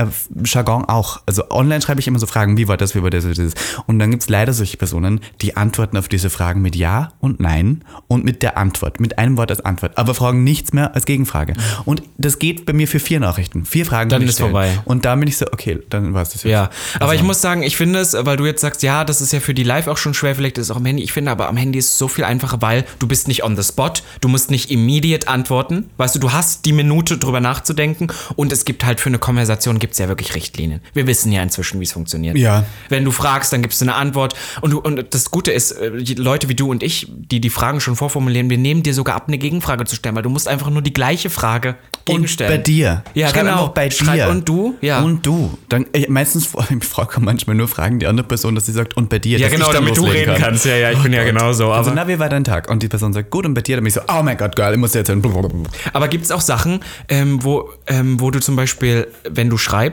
[0.06, 1.22] Online-Jargon auch.
[1.26, 3.46] Also online schreibe ich immer so Fragen, wie war das, wie war das, wie war
[3.46, 3.54] das.
[3.88, 7.40] Und dann gibt es leider solche Personen, die antworten auf diese Fragen mit Ja und
[7.40, 11.06] Nein und mit der Antwort, mit einem Wort als Antwort, aber fragen nichts mehr als
[11.06, 11.54] Gegenfrage.
[11.86, 13.66] Und das geht bei mir für vier Nachrichten.
[13.66, 14.10] Vier Fragen.
[14.10, 14.52] Dann ist stellen.
[14.52, 14.72] vorbei.
[14.86, 16.52] Und da bin ich so, okay, dann war es das jetzt.
[16.52, 19.22] Ja, aber Also- ich muss sagen, ich finde es, weil du jetzt sagst, ja, das
[19.22, 21.04] ist ja für die Live auch schon schwer, vielleicht ist es auch am Handy.
[21.04, 23.56] Ich finde aber am Handy ist es so viel einfacher, weil du bist nicht on
[23.56, 25.90] the spot, du musst nicht immediate antworten.
[25.98, 29.80] Weißt du, du hast die Minute drüber nachzudenken und es gibt halt für eine Konversation
[29.80, 30.82] gibt es ja wirklich Richtlinien.
[30.94, 32.38] Wir wissen ja inzwischen, wie es funktioniert.
[32.38, 32.66] Ja.
[32.90, 35.90] Wenn du fragst, dann gibst du eine Antwort und, du, und das Gute ist, äh,
[36.18, 39.24] Leute wie du und ich, die die Fragen schon vorformulieren, wir nehmen dir sogar ab,
[39.28, 41.70] eine Gegenfrage zu stellen, weil du musst einfach nur die gleiche Frage
[42.08, 42.52] Und gegenstellen.
[42.54, 43.04] bei dir.
[43.14, 43.68] Ja, Schreib genau.
[43.70, 44.30] bei Schreib dir.
[44.30, 45.02] und du, ja.
[45.02, 45.58] Und du.
[45.70, 49.10] Dann, äh, meistens, ich frage manchmal nur Fragen die andere Person, dass sie sagt, und
[49.10, 49.38] bei dir.
[49.40, 50.42] Ja, genau, ich damit du reden kann.
[50.42, 50.66] kannst.
[50.66, 51.66] Ja, ja, ich bin ja genauso.
[51.66, 52.70] Aber Also, na, wie war dein Tag?
[52.70, 53.78] Und die Person sagt, gut, und bei dir?
[53.78, 55.22] Dann bin ich so, oh mein Gott, geil, ich muss erzählen.
[55.22, 55.70] Blablabla.
[55.94, 56.80] Aber gibt es auch Sachen,
[57.10, 59.85] ähm, wo, ähm, wo du zum Beispiel, wenn du schreibst,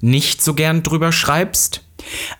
[0.00, 1.84] nicht so gern drüber schreibst?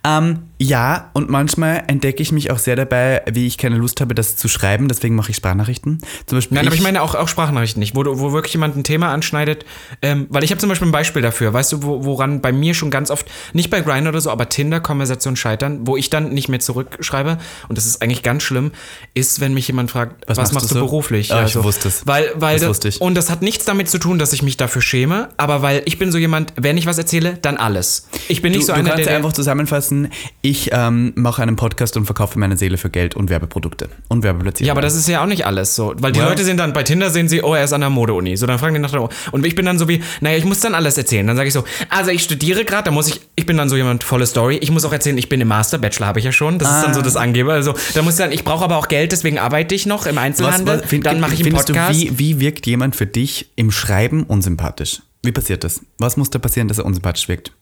[0.04, 4.14] Ähm, ja, und manchmal entdecke ich mich auch sehr dabei, wie ich keine Lust habe,
[4.14, 4.88] das zu schreiben.
[4.88, 6.00] Deswegen mache ich Sprachnachrichten.
[6.26, 8.84] Zum Beispiel Nein, aber ich meine auch, auch Sprachnachrichten nicht, wo, wo wirklich jemand ein
[8.84, 9.64] Thema anschneidet.
[10.02, 12.74] Ähm, weil ich habe zum Beispiel ein Beispiel dafür, weißt du, wo, woran bei mir
[12.74, 16.50] schon ganz oft, nicht bei Grindr oder so, aber Tinder-Konversationen scheitern, wo ich dann nicht
[16.50, 17.38] mehr zurückschreibe,
[17.70, 18.72] und das ist eigentlich ganz schlimm,
[19.14, 20.80] ist, wenn mich jemand fragt, was, machst machst du so?
[20.80, 21.32] beruflich?
[21.32, 22.06] Ah, ich wusste es.
[22.06, 23.00] Weil, weil Das das, wusste ich.
[23.00, 25.98] Und das hat nichts damit zu tun, dass ich mich dafür schäme, aber weil ich
[25.98, 28.08] bin so jemand, wenn ich was erzähle, dann alles.
[28.28, 29.16] Ich bin Du, nicht so du einer, kannst der...
[29.16, 30.10] einfach zusammenfassen,
[30.42, 34.66] ich ähm, mache einen Podcast und verkaufe meine Seele für Geld und Werbeprodukte und Werbeplatzierung.
[34.66, 35.94] Ja, aber das ist ja auch nicht alles so.
[35.98, 37.90] Weil die Well- Leute sehen dann, bei Tinder sehen sie, oh, er ist an der
[37.90, 38.36] Modeuni.
[38.36, 40.60] So, dann fragen die nach der Und ich bin dann so wie, naja, ich muss
[40.60, 41.26] dann alles erzählen.
[41.26, 43.76] Dann sage ich so, also ich studiere gerade, da muss ich, ich bin dann so
[43.76, 44.56] jemand, volle Story.
[44.58, 46.58] Ich muss auch erzählen, ich bin im Master, Bachelor habe ich ja schon.
[46.58, 47.52] Das ist dann so das Angeber.
[47.52, 50.18] Also, da muss ich dann, ich brauche aber auch Geld, deswegen arbeite ich noch im
[50.18, 50.82] Einzelhandel.
[50.86, 52.00] find- dann mache ich einen Podcast.
[52.00, 55.02] Du, wie, wie wirkt jemand für dich im Schreiben unsympathisch?
[55.22, 55.80] Wie passiert das?
[55.98, 57.52] Was muss da passieren, dass er unsympathisch wirkt?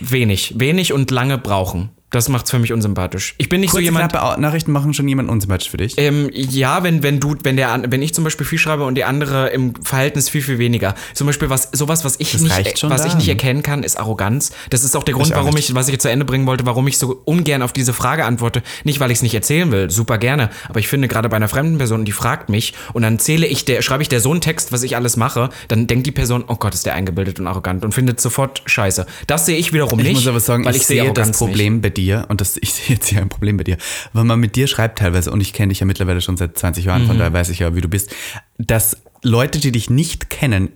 [0.00, 0.54] Wenig.
[0.56, 1.90] Wenig und lange brauchen.
[2.10, 3.34] Das macht's für mich unsympathisch.
[3.38, 4.12] Ich bin nicht Kurze, so jemand.
[4.12, 5.94] knappe Nachrichten machen schon jemanden unsympathisch für dich.
[5.96, 9.02] Ähm, ja, wenn, wenn du, wenn der, wenn ich zum Beispiel viel schreibe und die
[9.02, 10.94] andere im Verhältnis viel, viel weniger.
[11.14, 13.18] Zum Beispiel was, sowas, was ich Das nicht, schon was ich dann.
[13.18, 14.52] nicht erkennen kann, ist Arroganz.
[14.70, 15.70] Das ist auch der Grund, auch warum nicht.
[15.70, 18.24] ich, was ich jetzt zu Ende bringen wollte, warum ich so ungern auf diese Frage
[18.24, 18.62] antworte.
[18.84, 20.50] Nicht, weil ich es nicht erzählen will, super gerne.
[20.68, 23.64] Aber ich finde, gerade bei einer fremden Person, die fragt mich und dann zähle ich
[23.64, 26.44] der, schreibe ich der so einen Text, was ich alles mache, dann denkt die Person,
[26.46, 29.04] oh Gott, ist der eingebildet und arrogant und findet sofort scheiße.
[29.26, 30.14] Das sehe ich wiederum Ich nicht.
[30.14, 32.96] muss aber sagen, weil ich, ich, sehe das Problem bei dir und das, ich sehe
[32.96, 33.78] jetzt hier ein Problem bei dir,
[34.12, 36.84] wenn man mit dir schreibt teilweise und ich kenne dich ja mittlerweile schon seit 20
[36.84, 37.06] Jahren, Mhm.
[37.06, 38.14] von daher weiß ich ja, wie du bist,
[38.58, 40.68] dass Leute, die dich nicht kennen,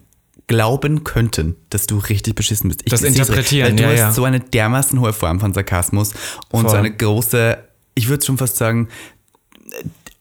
[0.47, 2.81] glauben könnten, dass du richtig beschissen bist.
[2.87, 4.13] Ich Das so, Interpretieren, weil du ja, hast ja.
[4.13, 6.13] so eine dermaßen hohe Form von Sarkasmus
[6.51, 6.79] und so Voll.
[6.79, 7.59] eine große,
[7.95, 8.89] ich würde schon fast sagen,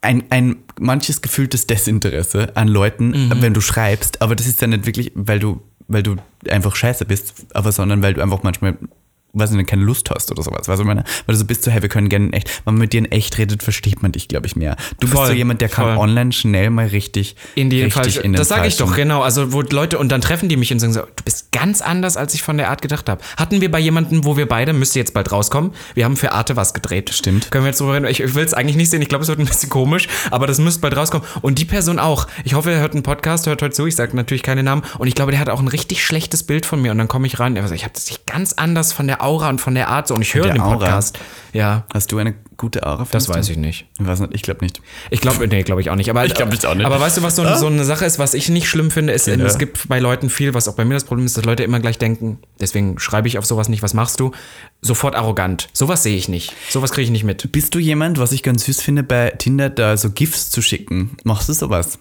[0.02, 3.42] ein, ein manches gefühltes Desinteresse an Leuten, Mhm.
[3.42, 6.18] wenn du schreibst, aber das ist dann nicht wirklich, weil du, weil du
[6.50, 8.78] einfach scheiße bist, aber sondern weil du einfach manchmal
[9.40, 10.68] weiß ich nicht, keine Lust hast oder sowas.
[10.68, 11.04] Weißt du, meine?
[11.26, 13.00] Weil du so bist so, hey, wir können gerne in echt, wenn man mit dir
[13.00, 14.76] in echt redet, versteht man dich, glaube ich, mehr.
[15.00, 15.98] Du bist Voll, so jemand, der kann voll.
[15.98, 18.20] online schnell mal richtig In die richtig falsche.
[18.22, 19.22] in den das sage ich doch, genau.
[19.22, 22.18] Also, wo Leute, und dann treffen die mich und sagen so, du bist ganz anders,
[22.18, 23.22] als ich von der Art gedacht habe.
[23.38, 26.56] Hatten wir bei jemandem, wo wir beide, müsste jetzt bald rauskommen, wir haben für Arte
[26.56, 27.10] was gedreht.
[27.14, 27.52] Stimmt.
[27.52, 28.06] Können wir jetzt drüber reden?
[28.06, 30.48] Ich, ich will es eigentlich nicht sehen, ich glaube, es wird ein bisschen komisch, aber
[30.48, 31.28] das müsste bald rauskommen.
[31.42, 32.28] Und die Person auch.
[32.44, 34.84] Ich hoffe, er hört einen Podcast, hört heute zu, ich sage natürlich keine Namen.
[34.98, 36.92] Und ich glaube, der hat auch ein richtig schlechtes Bild von mir.
[36.92, 39.50] Und dann komme ich rein, er ich habe das nicht ganz anders von der Aura
[39.50, 40.16] und von der Art so.
[40.16, 40.78] Und ich höre den Aura?
[40.78, 41.20] Podcast.
[41.54, 43.00] Ja, Hast du eine gute Aura?
[43.00, 43.34] das findest du?
[43.34, 43.88] weiß ich nicht.
[44.00, 44.82] Ich weiß nicht, ich glaube nicht.
[45.10, 46.10] Ich glaube, nee, glaube ich auch nicht.
[46.10, 46.86] Aber, Ich glaub, ich auch nicht.
[46.86, 49.28] Aber weißt du, was so, so eine Sache ist, was ich nicht schlimm finde, ist,
[49.28, 49.36] Ja.
[49.36, 51.80] es gibt bei Leuten viel, was auch bei mir das Problem ist, dass Leute immer
[51.80, 54.32] gleich denken, deswegen schreibe ich auf sowas nicht, was machst du?
[54.82, 55.68] Sofort arrogant.
[55.74, 56.54] Sowas sehe ich nicht.
[56.70, 57.52] Sowas kriege ich nicht mit.
[57.52, 61.18] Bist du jemand, was ich ganz süß finde, bei Tinder da so GIFs zu schicken?
[61.24, 61.98] Machst du sowas?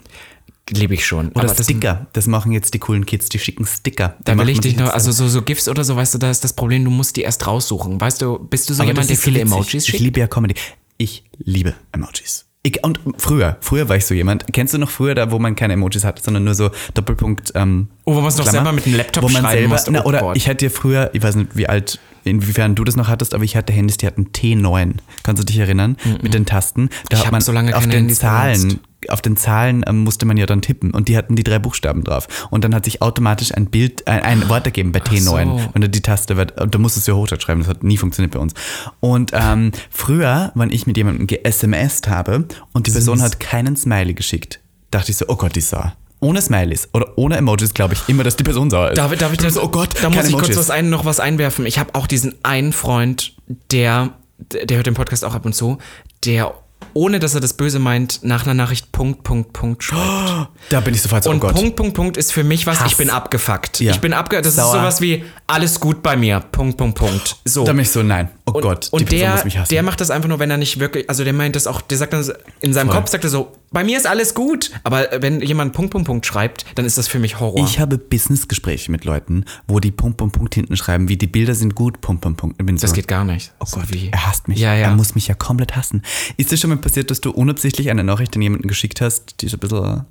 [0.71, 1.29] Lebe ich schon.
[1.29, 2.07] Oder aber das, Sticker.
[2.13, 4.17] Das machen jetzt die coolen Kids, die schicken Sticker.
[4.25, 6.43] da will ich dich noch, also so, so GIFs oder so, weißt du, da ist
[6.43, 8.01] das Problem, du musst die erst raussuchen.
[8.01, 9.41] Weißt du, bist du so Aber jemand, das der viele.
[9.41, 10.03] Emojis Ich schickt?
[10.03, 10.55] liebe ja Comedy.
[10.99, 12.47] Ich liebe Emojis.
[12.65, 14.45] Ich, und früher, früher war ich so jemand.
[14.53, 17.53] Kennst du noch früher, da wo man keine Emojis hatte, sondern nur so Doppelpunkt.
[17.55, 19.93] Ähm, Oh, wo man es noch selber mit einem Laptop wo man schreiben selber, musste.
[19.93, 20.37] na, Oh oder Gott.
[20.37, 23.45] ich hatte ja früher, ich weiß nicht, wie alt, inwiefern du das noch hattest, aber
[23.45, 24.95] ich hatte Handys, die hatten T9.
[25.23, 25.97] Kannst du dich erinnern?
[26.23, 26.89] Mit den Tasten.
[27.09, 28.81] Da Ich hat man so lange auf den Handys Zahlen, benutzt.
[29.11, 32.05] Auf den Zahlen ähm, musste man ja dann tippen und die hatten die drei Buchstaben
[32.05, 32.49] drauf.
[32.51, 35.69] Und dann hat sich automatisch ein Bild, ein, ein Wort ergeben bei T9, so.
[35.73, 37.97] wenn du die Taste, wird- und da musstest du ja Hochdeutsch schreiben, das hat nie
[37.97, 38.55] funktioniert bei uns.
[39.01, 44.15] Und ähm, früher, wenn ich mit jemandem ge-SMSt habe und die Person hat keinen Smiley
[44.15, 45.95] geschickt, dachte ich so, oh Gott, die sauer.
[46.21, 48.99] Ohne Smileys oder ohne Emojis glaube ich immer, dass die Person sauer ist.
[48.99, 49.55] Darf, darf ich das?
[49.55, 50.57] so, oh Gott, da muss ich kurz Emojis.
[50.57, 51.67] was ein, noch was einwerfen.
[51.67, 53.35] Ich habe auch diesen einen Freund,
[53.71, 55.79] der, der hört den Podcast auch ab und zu,
[56.25, 56.55] der
[56.97, 60.49] ohne dass er das Böse meint, nach einer Nachricht Punkt, Punkt, Punkt schreibt.
[60.71, 61.55] Da bin ich sofort so, oh Und Gott.
[61.55, 62.93] Punkt, Punkt, Punkt ist für mich was, Hass.
[62.93, 63.81] ich bin abgefuckt.
[63.81, 63.93] Ja.
[63.93, 64.67] Ich bin abge das Sauer.
[64.67, 67.37] ist sowas wie, alles gut bei mir, Punkt, Punkt, Punkt.
[67.45, 67.65] So.
[67.65, 69.71] Da bin ich so, nein, oh Und, Gott, und der, muss mich hassen.
[69.75, 71.99] der macht das einfach nur, wenn er nicht wirklich, also der meint das auch, der
[71.99, 72.97] sagt dann so- in seinem Voll.
[72.97, 74.71] Kopf, sagt er so, bei mir ist alles gut.
[74.85, 77.65] Aber wenn jemand Punkt, Punkt, Punkt schreibt, dann ist das für mich Horror.
[77.67, 81.55] ich habe Businessgespräche mit Leuten, wo die Punkt, Punkt, Punkt hinten schreiben, wie die Bilder
[81.55, 82.57] sind gut, Punkt, Punkt, Punkt.
[82.59, 83.53] Bin das so, geht gar nicht.
[83.61, 84.59] Oh So Gott, wie- er hasst mich.
[84.61, 84.89] Ja, ja.
[84.89, 86.03] Er muss mich ja komplett hassen.
[86.37, 89.49] Ist dir schon mal passiert, dass du unabsichtlich eine Nachricht an jemanden geschickt hast, die
[89.49, 90.05] so ein bisschen,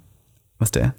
[0.59, 0.93] was der?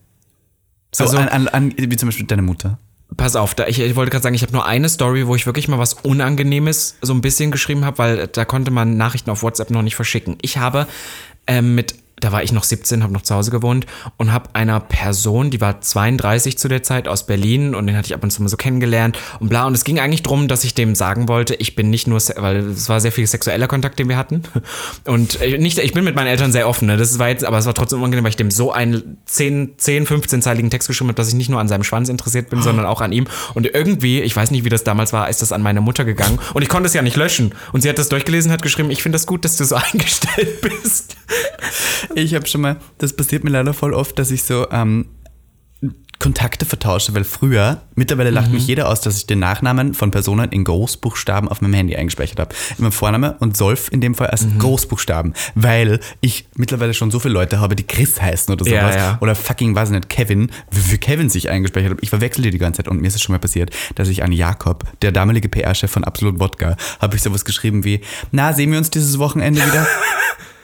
[0.94, 2.78] So Also- an, an, an, wie zum Beispiel deine Mutter.
[3.16, 5.46] Pass auf, da ich, ich wollte gerade sagen, ich habe nur eine Story, wo ich
[5.46, 9.42] wirklich mal was Unangenehmes so ein bisschen geschrieben habe, weil da konnte man Nachrichten auf
[9.42, 10.36] WhatsApp noch nicht verschicken.
[10.42, 10.86] Ich habe
[11.46, 13.86] ähm, mit, da war ich noch 17, habe noch zu Hause gewohnt
[14.16, 18.06] und habe einer Person, die war 32 zu der Zeit aus Berlin und den hatte
[18.06, 19.66] ich ab und zu mal so kennengelernt und bla.
[19.66, 22.58] Und es ging eigentlich darum, dass ich dem sagen wollte, ich bin nicht nur, weil
[22.70, 24.42] es war sehr viel sexueller Kontakt, den wir hatten.
[25.04, 26.96] Und äh, nicht, ich bin mit meinen Eltern sehr offen, ne?
[26.96, 30.06] das war jetzt, aber es war trotzdem unangenehm, weil ich dem so einen 10, 10
[30.06, 33.00] 15-zeiligen Text geschrieben habe, dass ich nicht nur an seinem Schwanz interessiert bin, sondern auch
[33.00, 33.26] an ihm.
[33.54, 36.38] Und irgendwie, ich weiß nicht, wie das damals war, ist das an meine Mutter gegangen
[36.54, 37.54] und ich konnte es ja nicht löschen.
[37.72, 40.60] Und sie hat das durchgelesen, hat geschrieben, ich finde das gut, dass du so eingestellt
[40.62, 41.16] bist.
[42.14, 45.06] Ich habe schon mal, das passiert mir leider voll oft, dass ich so ähm,
[46.18, 50.50] Kontakte vertausche, weil früher, mittlerweile lacht mich jeder aus, dass ich den Nachnamen von Personen
[50.50, 52.54] in Großbuchstaben auf meinem Handy eingespeichert habe.
[52.78, 57.34] Immer Vorname und Solf in dem Fall als Großbuchstaben, weil ich mittlerweile schon so viele
[57.34, 58.96] Leute habe, die Chris heißen oder Ja, sowas.
[58.96, 59.18] ja.
[59.20, 62.00] Oder fucking, weiß ich nicht, Kevin, wie viel Kevin sich eingespeichert habe.
[62.02, 64.22] Ich verwechsel die die ganze Zeit und mir ist es schon mal passiert, dass ich
[64.22, 68.00] an Jakob, der damalige PR-Chef von Absolut Wodka, habe ich sowas geschrieben wie,
[68.32, 69.86] na, sehen wir uns dieses Wochenende wieder?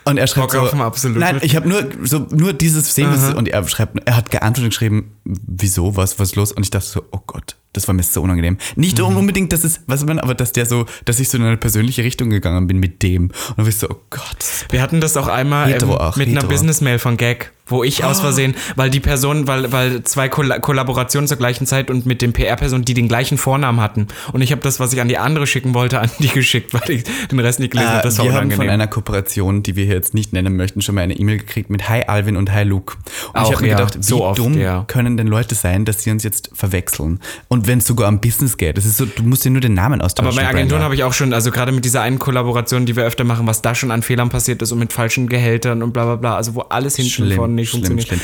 [0.04, 1.18] Und er schreibt auf so, Absolut.
[1.18, 4.64] nein, ich habe nur so nur dieses sehen wir und er schreibt, er hat geantwortet
[4.64, 6.52] und geschrieben, wieso, was, was ist los?
[6.52, 8.58] Und ich dachte so, oh Gott, das war mir so unangenehm.
[8.76, 9.16] Nicht Mhm.
[9.16, 12.04] unbedingt, dass es, was man, aber dass der so, dass ich so in eine persönliche
[12.04, 13.24] Richtung gegangen bin mit dem.
[13.24, 14.44] Und dann war ich so, oh Gott.
[14.70, 16.50] Wir hatten das auch einmal ähm, Hetero auch, mit einer hetero.
[16.52, 21.26] Business-Mail von Gag, wo ich aus Versehen, weil die Person, weil, weil zwei Kolla Kollaborationen
[21.28, 24.08] zur gleichen Zeit und mit den PR-Personen, die den gleichen Vornamen hatten.
[24.34, 26.90] Und ich habe das, was ich an die andere schicken wollte, an die geschickt, weil
[26.90, 28.00] ich den Rest nicht gelesen habe.
[28.00, 28.58] Äh, Das war wir haben unangenehm.
[28.66, 31.70] von einer Kooperation, die wir hier jetzt nicht nennen möchten, schon mal eine E-Mail gekriegt
[31.70, 32.96] mit Hi Alvin und Hi Luke.
[33.32, 34.84] Und Auch, ich habe mir ja, gedacht, wie so oft, dumm ja.
[34.88, 37.20] können denn Leute sein, dass sie uns jetzt verwechseln?
[37.48, 39.74] Und wenn es sogar um Business geht, das ist so, du musst dir nur den
[39.74, 40.28] Namen austauschen.
[40.38, 43.04] Aber bei Agenturen habe ich auch schon, also gerade mit dieser einen Kollaboration, die wir
[43.04, 46.04] öfter machen, was da schon an Fehlern passiert ist und mit falschen Gehältern und bla
[46.04, 48.08] bla bla, also wo alles hinten und vorne nicht schlimm, funktioniert.
[48.08, 48.20] schlimm.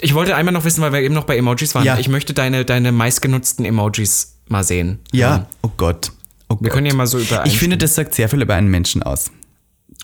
[0.00, 1.84] Ich wollte einmal noch wissen, weil wir eben noch bei Emojis waren.
[1.84, 1.98] Ja.
[1.98, 4.98] Ich möchte deine, deine meistgenutzten Emojis mal sehen.
[5.12, 6.12] Ja, oh Gott.
[6.48, 6.74] Oh Wir Gott.
[6.74, 9.30] können ja mal so über Ich finde, das sagt sehr viel über einen Menschen aus.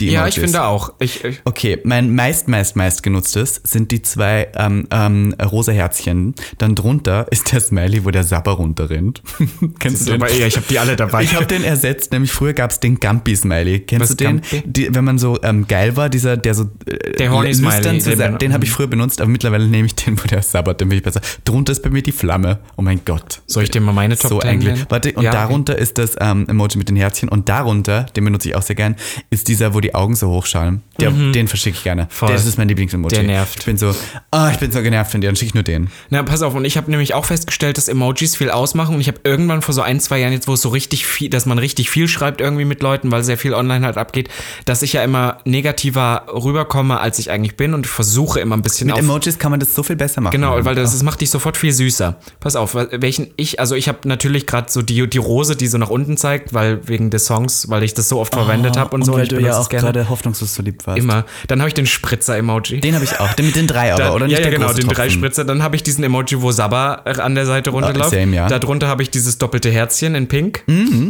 [0.00, 0.36] Die Ja, Emojis.
[0.36, 0.92] ich finde auch.
[0.98, 6.34] Ich, ich, Okay, mein meist, meist, meist genutztes sind die zwei ähm, ähm, rosa Herzchen.
[6.58, 9.22] Dann drunter ist der Smiley, wo der Sabber runterrennt.
[9.78, 10.22] Kennst du den?
[10.22, 11.22] aber, ja, ich habe die alle dabei.
[11.22, 13.80] Ich habe den ersetzt, nämlich früher gab es den Gampi-Smiley.
[13.80, 14.42] Kennst Was du den?
[14.64, 17.98] Die, wenn man so ähm, geil war, dieser, der so äh, Der Horny lüstern Smiley,
[18.00, 20.80] zu den den habe ich früher benutzt, aber mittlerweile nehme ich den, wo der sabbert,
[20.80, 21.20] den bin ich besser.
[21.44, 22.58] Drunter ist bei mir die Flamme.
[22.76, 23.42] Oh mein Gott.
[23.46, 24.86] Soll ich dir mal meine Top so 10 eigentlich.
[24.88, 28.48] Warte, und Ja, darunter ist das ähm, Emoji mit den Herzchen und darunter, den benutze
[28.48, 28.96] ich auch sehr gern,
[29.30, 30.82] ist dieser, wo die Augen so hochschauen.
[31.00, 32.04] Der, Den verschicke ich gerne.
[32.04, 32.10] Mhm.
[32.10, 32.32] Voll.
[32.32, 33.14] Das ist mein Lieblingsemoji.
[33.14, 33.60] Der nervt.
[33.60, 33.94] Ich bin so,
[34.30, 35.88] ah, ich bin so genervt von dir, dann schicke ich nur den.
[36.10, 39.08] Na, pass auf, und ich habe nämlich auch festgestellt, dass Emojis viel ausmachen und ich
[39.08, 41.58] habe irgendwann vor so ein, zwei Jahren jetzt, wo es so richtig viel, dass man
[41.58, 44.28] richtig viel schreibt irgendwie mit Leuten, weil sehr viel online halt abgeht,
[44.64, 48.62] dass ich ja immer negativer rüberkomme, als ich eigentlich bin und ich versuche immer ein
[48.62, 50.32] bisschen Mit auf Emojis kann man das so viel besser machen.
[50.32, 52.16] Genau, weil das, das macht dich sofort viel süßer.
[52.40, 55.78] Pass auf, welchen ich, also ich habe natürlich gerade so die, die Rose, die so
[55.78, 59.04] nach unten zeigt, weil wegen des Songs, weil ich das so oft verwendet habe und,
[59.04, 59.12] so.
[59.12, 60.98] Ah, weil ich du benutze ja auch gerade hoffnungslos verliebt warst.
[60.98, 61.24] immer.
[61.48, 62.80] Dann habe ich den Spritzer-Emoji.
[62.80, 64.26] Den habe ich auch, den mit den drei aber, Dann, oder?
[64.26, 65.10] ja, Nicht ja, der genau, den drei Tropfen.
[65.10, 65.44] Spritzer.
[65.44, 68.10] Dann habe ich diesen Emoji, wo Sabba an der Seite runterläuft.
[68.10, 68.48] same, ja.
[68.48, 70.64] Darunter habe ich dieses doppelte Herzchen in Pink.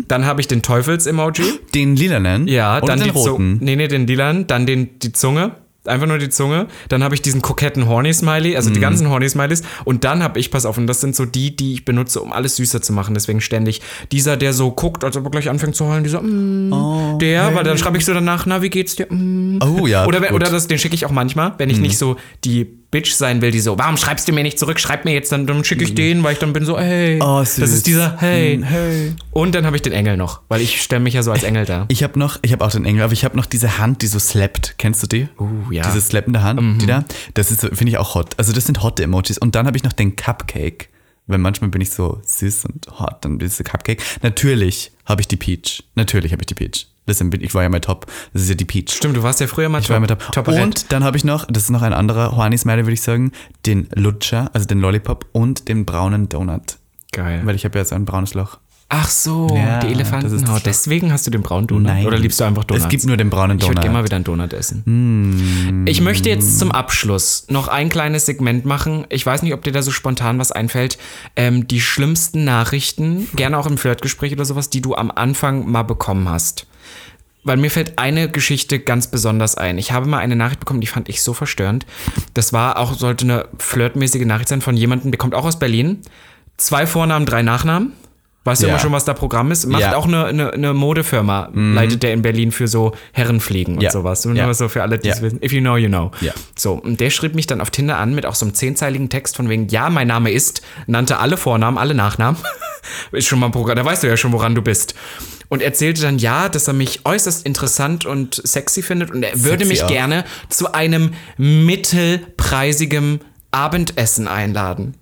[0.08, 1.44] Dann habe ich den Teufels-Emoji.
[1.74, 2.48] Den lilanen?
[2.48, 3.58] Ja, oder dann den roten?
[3.60, 4.46] Nee, nee, den lilan.
[4.46, 5.52] Dann den, die Zunge.
[5.86, 6.66] Einfach nur die Zunge.
[6.88, 8.74] Dann habe ich diesen koketten Horny-Smiley, also Mhm.
[8.74, 9.62] die ganzen Horny-Smileys.
[9.84, 12.32] Und dann habe ich, pass auf, und das sind so die, die ich benutze, um
[12.32, 13.14] alles süßer zu machen.
[13.14, 13.80] Deswegen ständig
[14.12, 17.64] dieser, der so guckt, als ob er gleich anfängt zu heulen, dieser, mm, der, weil
[17.64, 19.06] dann schreibe ich so danach, na, wie geht's dir?
[19.10, 19.58] Mm.
[19.62, 20.06] Oh ja.
[20.06, 23.12] Oder, wenn, oder das, den schicke ich auch manchmal, wenn ich nicht so die Bitch
[23.12, 24.80] sein will, die so, warum schreibst du mir nicht zurück?
[24.80, 27.18] Schreib mir jetzt, dann, dann schicke ich den, weil ich dann bin so, hey.
[27.22, 27.72] Oh, das süß.
[27.72, 28.56] ist dieser, hey.
[28.58, 29.12] Mm, hey.
[29.30, 31.66] Und dann habe ich den Engel noch, weil ich stelle mich ja so als Engel
[31.66, 31.84] da.
[31.88, 34.08] Ich habe noch, ich habe auch den Engel, aber ich habe noch diese Hand, die
[34.08, 34.74] so slappt.
[34.78, 35.28] Kennst du die?
[35.38, 35.84] Uh, ja.
[35.86, 36.78] Diese slappende Hand, Mhm.
[36.80, 37.04] die da.
[37.34, 38.34] Das ist, finde ich auch hot.
[38.38, 39.38] Also das sind hotte Emojis.
[39.38, 40.88] Und dann habe ich noch den Cupcake.
[41.26, 44.02] Weil manchmal bin ich so süß und hot, dann diese Cupcake.
[44.22, 45.84] Natürlich habe ich die Peach.
[45.94, 46.88] Natürlich habe ich die Peach.
[47.06, 48.06] Listen, ich war ja mal top.
[48.32, 48.90] Das ist ja die Peach.
[48.92, 50.32] Stimmt, du warst ja früher mal Ich war ja mal top.
[50.32, 53.32] Top und dann habe ich noch, das ist noch ein anderer Horny-Smiley, würde ich sagen,
[53.66, 56.76] den Lutscher, also den Lollipop und den braunen Donut.
[57.12, 57.40] Geil.
[57.44, 58.58] Weil ich habe ja so ein braunes Loch.
[58.92, 60.56] Ach so, Ja, die Elefantenhaut.
[60.66, 62.04] das- Deswegen hast du den braunen Donut.
[62.04, 62.84] Oder liebst du einfach Donuts?
[62.84, 63.82] Es gibt nur den braunen ich würde Donut.
[63.84, 65.84] gerne mal wieder einen Donut essen.
[65.86, 69.06] Ich möchte jetzt zum Abschluss noch ein kleines Segment machen.
[69.08, 70.98] Ich weiß nicht, ob dir da so spontan was einfällt.
[71.36, 75.84] Ähm, die schlimmsten Nachrichten, gerne auch im Flirtgespräch oder sowas, die du am Anfang mal
[75.84, 76.66] bekommen hast.
[77.42, 79.78] Weil mir fällt eine Geschichte ganz besonders ein.
[79.78, 81.86] Ich habe mal eine Nachricht bekommen, die fand ich so verstörend.
[82.34, 86.00] Das war auch, sollte eine flirtmäßige Nachricht sein von jemandem, der kommt auch aus Berlin.
[86.58, 87.92] Zwei Vornamen, drei Nachnamen.
[88.44, 88.72] Weißt du Ja.
[88.72, 89.66] immer schon, was da Programm ist?
[89.66, 89.88] Macht Ja.
[89.90, 89.94] Mhm.
[89.94, 93.90] auch eine, eine, eine Modefirma, leitet der in Berlin für so Herrenfliegen und Ja.
[93.90, 94.24] sowas.
[94.24, 94.52] Und Ja.
[94.54, 95.42] so für alle, die es wissen.
[95.42, 96.10] If you know, you know.
[96.56, 99.36] So, und der schrieb mich dann auf Tinder an mit auch so einem zehnzeiligen Text
[99.36, 102.40] von wegen, ja, mein Name ist, nannte alle Vornamen, alle Nachnamen.
[103.12, 104.94] ist schon mal ein Programm, da weißt du ja schon, woran du bist.
[105.50, 109.66] Und erzählte dann, ja, dass er mich äußerst interessant und sexy findet und er würde
[109.66, 109.88] Sexy mich auch.
[109.88, 113.20] gerne zu einem mittelpreisigem
[113.50, 114.94] Abendessen einladen.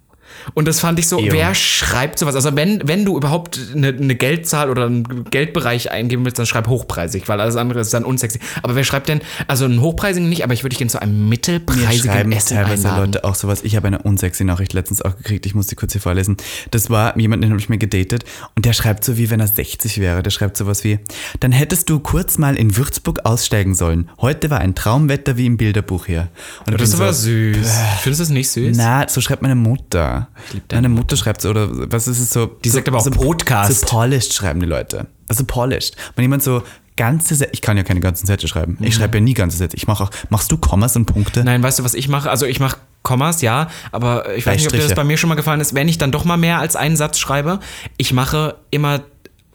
[0.55, 1.33] Und das fand ich so, Ew.
[1.33, 2.35] wer schreibt sowas?
[2.35, 6.69] Also wenn, wenn du überhaupt eine, eine Geldzahl oder einen Geldbereich eingeben willst, dann schreib
[6.69, 8.39] hochpreisig, weil alles andere ist dann unsexy.
[8.63, 11.25] Aber wer schreibt denn, also einen hochpreisigen nicht, aber ich würde dich gerne zu einem
[11.25, 13.13] Mir mittelpreisigen schreiben Essen teilweise einladen.
[13.13, 13.63] Leute auch sowas.
[13.63, 15.47] Ich habe eine unsexy Nachricht letztens auch gekriegt.
[15.47, 16.37] Ich muss die kurz hier vorlesen.
[16.71, 18.25] Das war jemand, den habe ich mir gedatet.
[18.55, 20.23] Und der schreibt so, wie wenn er 60 wäre.
[20.23, 20.99] Der schreibt sowas wie,
[21.41, 24.09] dann hättest du kurz mal in Würzburg aussteigen sollen.
[24.21, 26.29] Heute war ein Traumwetter wie im Bilderbuch hier.
[26.67, 27.79] Und Das ist bin aber so, süß.
[28.01, 28.77] Findest du das nicht süß?
[28.77, 30.28] Na, so schreibt meine Mutter.
[30.69, 32.47] Deine meine Mutter schreibt so, oder was ist es so?
[32.47, 33.81] Die so, sagt aber auch so, Podcast.
[33.81, 35.07] So polished schreiben die Leute.
[35.29, 35.97] Also polished.
[36.17, 36.63] Wenn jemand so
[36.97, 38.77] ganze Sätze, ich kann ja keine ganzen Sätze schreiben.
[38.81, 39.77] Ich schreibe ja nie ganze Sätze.
[39.77, 41.41] Ich mache auch, machst du Kommas und Punkte?
[41.41, 41.47] Mhm.
[41.47, 42.29] Nein, weißt du, was ich mache?
[42.29, 45.29] Also ich mache Kommas, ja, aber ich weiß nicht, ob dir das bei mir schon
[45.29, 45.75] mal gefallen ist.
[45.75, 47.61] Wenn ich dann doch mal mehr als einen Satz schreibe,
[47.97, 49.03] ich mache immer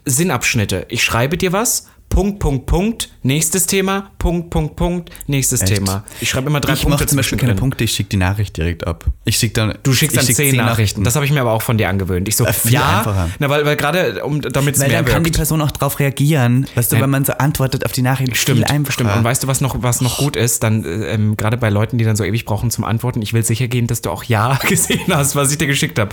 [0.06, 0.86] Sinnabschnitte.
[0.90, 5.74] Ich schreibe dir was, Punkt, Punkt, Punkt, nächstes Thema, Punkt, Punkt, Punkt, nächstes Echt?
[5.74, 6.04] Thema.
[6.22, 7.56] Ich schreibe immer drei ich Punkte mache zum Beispiel keine.
[7.56, 9.06] Punkte, ich schicke die Nachricht direkt ab.
[9.26, 9.74] Ich schicke dann.
[9.82, 11.04] Du schickst dann ich zehn, schick Nachrichten.
[11.04, 12.28] Das habe ich mir aber auch von dir angewöhnt.
[12.28, 13.30] Ich so, Äh, ja, einfacher.
[13.40, 15.38] na, weil, weil gerade, um, damit es Weil mehr dann kann die wirkt.
[15.38, 16.68] Person auch drauf reagieren.
[16.76, 17.02] Weißt du, Ja.
[17.02, 19.16] wenn man so antwortet auf die Nachricht, Stimmt, stimmt.
[19.16, 20.62] Und weißt du, was noch, was noch gut ist?
[20.62, 23.44] Dann, äh, ähm, gerade bei Leuten, die dann so ewig brauchen zum Antworten, ich will
[23.44, 26.12] sicher gehen, dass du auch Ja gesehen hast, was ich dir geschickt habe.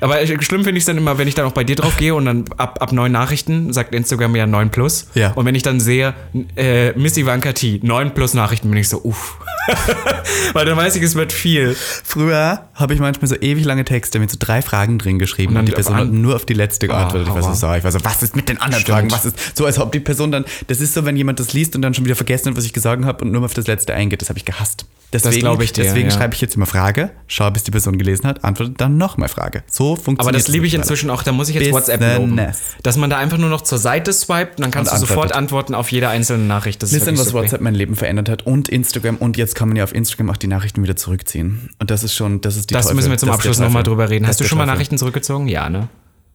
[0.00, 1.96] Aber äh, schlimm finde ich es dann immer, wenn ich dann auch bei dir drauf
[1.96, 5.06] gehe und dann ab, ab neun Nachrichten sagt Instagram ja 9 plus.
[5.14, 5.32] Ja.
[5.40, 6.12] Und wenn ich dann sehe,
[6.54, 9.38] äh, Miss Ivanka T, 9 plus Nachrichten, bin ich so, uff.
[10.52, 11.74] Weil dann weiß ich, es wird viel.
[12.04, 15.60] Früher habe ich manchmal so ewig lange Texte mit so drei Fragen drin geschrieben Und
[15.60, 17.28] und, die Person hat nur auf die letzte geantwortet.
[17.28, 17.72] ich war so.
[17.72, 18.98] Ich war so, was ist mit den anderen Stimmt.
[18.98, 19.10] Fragen?
[19.12, 21.74] Was ist so, als ob die Person dann, das ist so, wenn jemand das liest
[21.74, 23.94] und dann schon wieder vergessen hat, was ich gesagt habe und nur auf das letzte
[23.94, 24.20] eingeht.
[24.20, 24.84] Das habe ich gehasst.
[25.12, 26.14] Deswegen, glaub ich dir, deswegen ja.
[26.14, 29.64] schreibe ich jetzt immer Frage, schaue, bis die Person gelesen hat, antwortet dann nochmal Frage.
[29.66, 31.72] So funktioniert Aber das liebe ich inzwischen auch, da muss ich jetzt.
[31.72, 32.40] WhatsApp loben.
[32.84, 35.29] Dass man da einfach nur noch zur Seite swiped und dann kannst Und du sofort
[35.30, 36.82] sofort antworten auf jede einzelne Nachricht.
[36.82, 37.42] Das wirklich was super.
[37.42, 40.36] WhatsApp mein Leben verändert hat und Instagram und jetzt kann man ja auf Instagram auch
[40.36, 41.70] die Nachrichten wieder zurückziehen.
[41.78, 42.96] Und das ist schon, das ist die Das Teufel.
[42.96, 44.24] müssen wir zum Abschluss nochmal drüber reden.
[44.24, 44.66] Das Hast du schon mal.
[44.66, 45.48] Nachrichten zurückgezogen?
[45.48, 45.88] Ja, ne?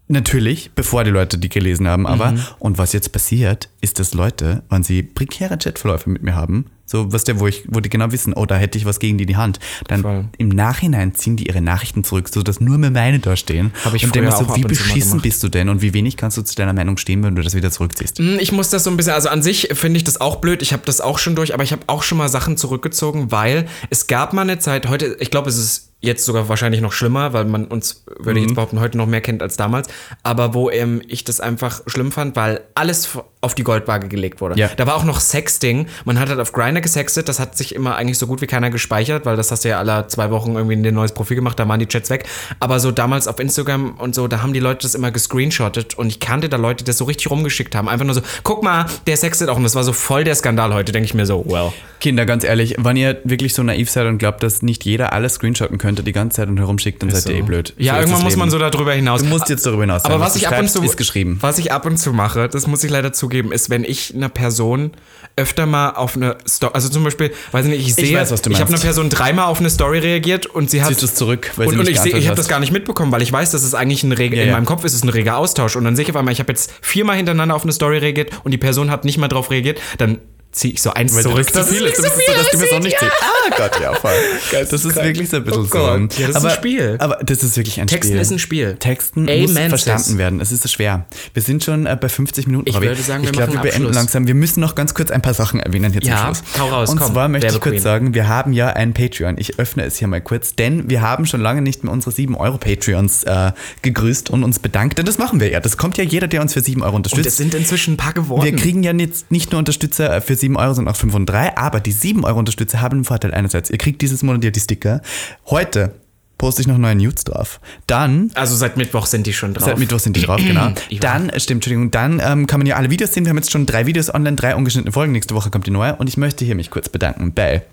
[0.08, 2.40] Natürlich, bevor die Leute die gelesen haben, aber Mhm.
[2.60, 7.12] und was jetzt passiert, ist, dass Leute, wenn sie prekäre Chatverläufe mit mir haben, so
[7.12, 9.24] was der, wo ich, wo die genau wissen, oh, da hätte ich was gegen die
[9.24, 10.26] in die Hand, dann Voll.
[10.38, 13.72] im Nachhinein ziehen die ihre Nachrichten zurück, sodass nur mehr meine da stehen.
[13.84, 16.44] Hab ich und mir so, wie beschissen bist du denn und wie wenig kannst du
[16.44, 18.20] zu deiner Meinung stehen, wenn du das wieder zurückziehst?
[18.20, 20.62] Hm, Ich muss das so ein bisschen, also an sich finde ich das auch blöd.
[20.62, 23.68] Ich habe das auch schon durch, aber ich habe auch schon mal Sachen zurückgezogen, weil
[23.90, 27.34] es gab mal eine Zeit, heute, ich glaube, es ist jetzt sogar wahrscheinlich noch schlimmer,
[27.34, 28.50] weil man uns, würde ich Mhm.
[28.50, 29.88] jetzt behaupten, heute noch mehr kennt als damals,
[30.24, 34.60] aber wo ähm, ich das einfach schlimm fand, weil alles auf die Goldwaage gelegt wurde.
[34.60, 34.70] Ja.
[34.76, 35.86] Da war auch noch Sexting.
[36.04, 38.72] Man hat halt auf Grindr gesextet, das hat sich immer eigentlich so gut wie keiner
[38.72, 41.68] gespeichert, weil das hast du ja alle zwei Wochen irgendwie ein neues Profil gemacht, da
[41.68, 42.26] waren die Chats weg.
[42.60, 46.08] Aber so damals auf Instagram und so, da haben die Leute das immer gescreenshottet und
[46.08, 47.88] ich kannte da Leute, die das so richtig rumgeschickt haben.
[47.88, 50.74] Einfach nur so, guck mal, der sextet auch und das war so voll der Skandal
[50.74, 51.72] heute, denke ich mir so, well.
[52.00, 55.36] Kinder, ganz ehrlich, wenn ihr wirklich so naiv seid und glaubt, dass nicht jeder alles
[55.36, 57.74] screenshotten könnte die ganze Zeit und herumschickt, dann seid ihr eh blöd.
[57.78, 59.22] Ja, So ist irgendwann muss man so darüber hinaus.
[59.22, 60.12] Du musst jetzt darüber hinaus sein.
[60.12, 61.38] Aber was du ich ab und zu ist geschrieben.
[61.42, 64.30] was ich ab und zu mache, das muss ich leider zugeben, ist, wenn ich eine
[64.30, 64.92] Person
[65.36, 68.50] öfter mal auf eine Story, also zum Beispiel, weiß ich nicht, ich sehe, weiß, du
[68.52, 68.80] ich habe eine.
[68.80, 71.76] Person dreimal auf eine Story reagiert und sie hat Ziehst du es zurück, weil sie
[71.76, 73.74] und, und ich sehe, ich habe das gar nicht mitbekommen, weil ich weiß, dass es
[73.74, 74.54] eigentlich ein rege, Ja, in ja.
[74.56, 76.52] meinem Kopf ist es ein reger Austausch und dann sehe ich auf einmal, ich habe
[76.52, 79.80] jetzt viermal hintereinander auf eine Story reagiert und die Person hat nicht mal drauf reagiert,
[79.98, 80.20] dann
[80.56, 81.52] ziehe ich so eins Weil zurück.
[81.52, 83.12] das zu viel ist, nicht du bist so, dass die Person nicht sieht.
[83.22, 84.12] Ah Gott, ja, voll.
[84.52, 85.08] Das ist Geisteskrank.
[85.08, 86.14] wirklich so ein bisschen Oh Gott.
[86.14, 86.22] so.
[86.22, 86.96] Ja, das ist aber, ein Spiel.
[87.00, 88.22] Aber das ist wirklich ein Texten Spiel.
[88.22, 88.76] ist ein Spiel.
[88.80, 90.40] Texten Amen, muss verstanden werden.
[90.40, 91.06] Es ist so schwer.
[91.34, 92.70] Wir sind schon äh, bei 50 Minuten.
[92.70, 92.88] Ich Robby.
[92.88, 93.96] würde sagen, wir ich glaube, wir machen beenden Abschluss.
[93.96, 94.28] langsam.
[94.28, 96.60] Wir müssen noch ganz kurz ein paar Sachen erwähnen hier Ja, zum Schluss.
[96.60, 99.36] hau raus, Und komm, zwar möchte ich kurz sagen, wir haben ja ein Patreon.
[99.38, 102.36] Ich öffne es hier mal kurz, denn wir haben schon lange nicht mehr unsere 7
[102.36, 103.52] Euro Patreons äh,
[103.82, 104.98] gegrüßt und uns bedankt.
[104.98, 105.60] Denn das machen wir ja.
[105.60, 107.38] Das kommt ja jeder, der uns für 7 Euro Und es unterstützt.
[107.38, 108.44] sind inzwischen ein paar geworden.
[108.46, 111.58] Wir kriegen ja nicht, nicht nur Unterstützer für 7 Euro, sondern auch 5 und 3,
[111.58, 113.70] aber die 7 Euro Unterstützer haben einen Vorteil einerseits.
[113.70, 115.02] Ihr kriegt dieses Monat ja die Sticker.
[115.48, 115.94] Heute
[116.38, 117.60] poste ich noch neue Nudes drauf.
[117.88, 119.66] Dann also seit Mittwoch sind die schon drauf.
[119.66, 120.74] Seit Mittwoch sind die drauf, genau.
[121.00, 123.26] Dann, stimmt, Entschuldigung, dann ähm, kann man ja alle Videos sehen.
[123.26, 125.12] Wir haben jetzt schon drei Videos online, drei ungeschnittene Folgen.
[125.12, 125.96] Nächste Woche kommt die neue.
[125.96, 127.64] Und ich möchte hier mich kurz bedanken bei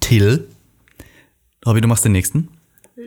[0.00, 0.48] Till.
[1.66, 2.48] Robby, du machst den nächsten.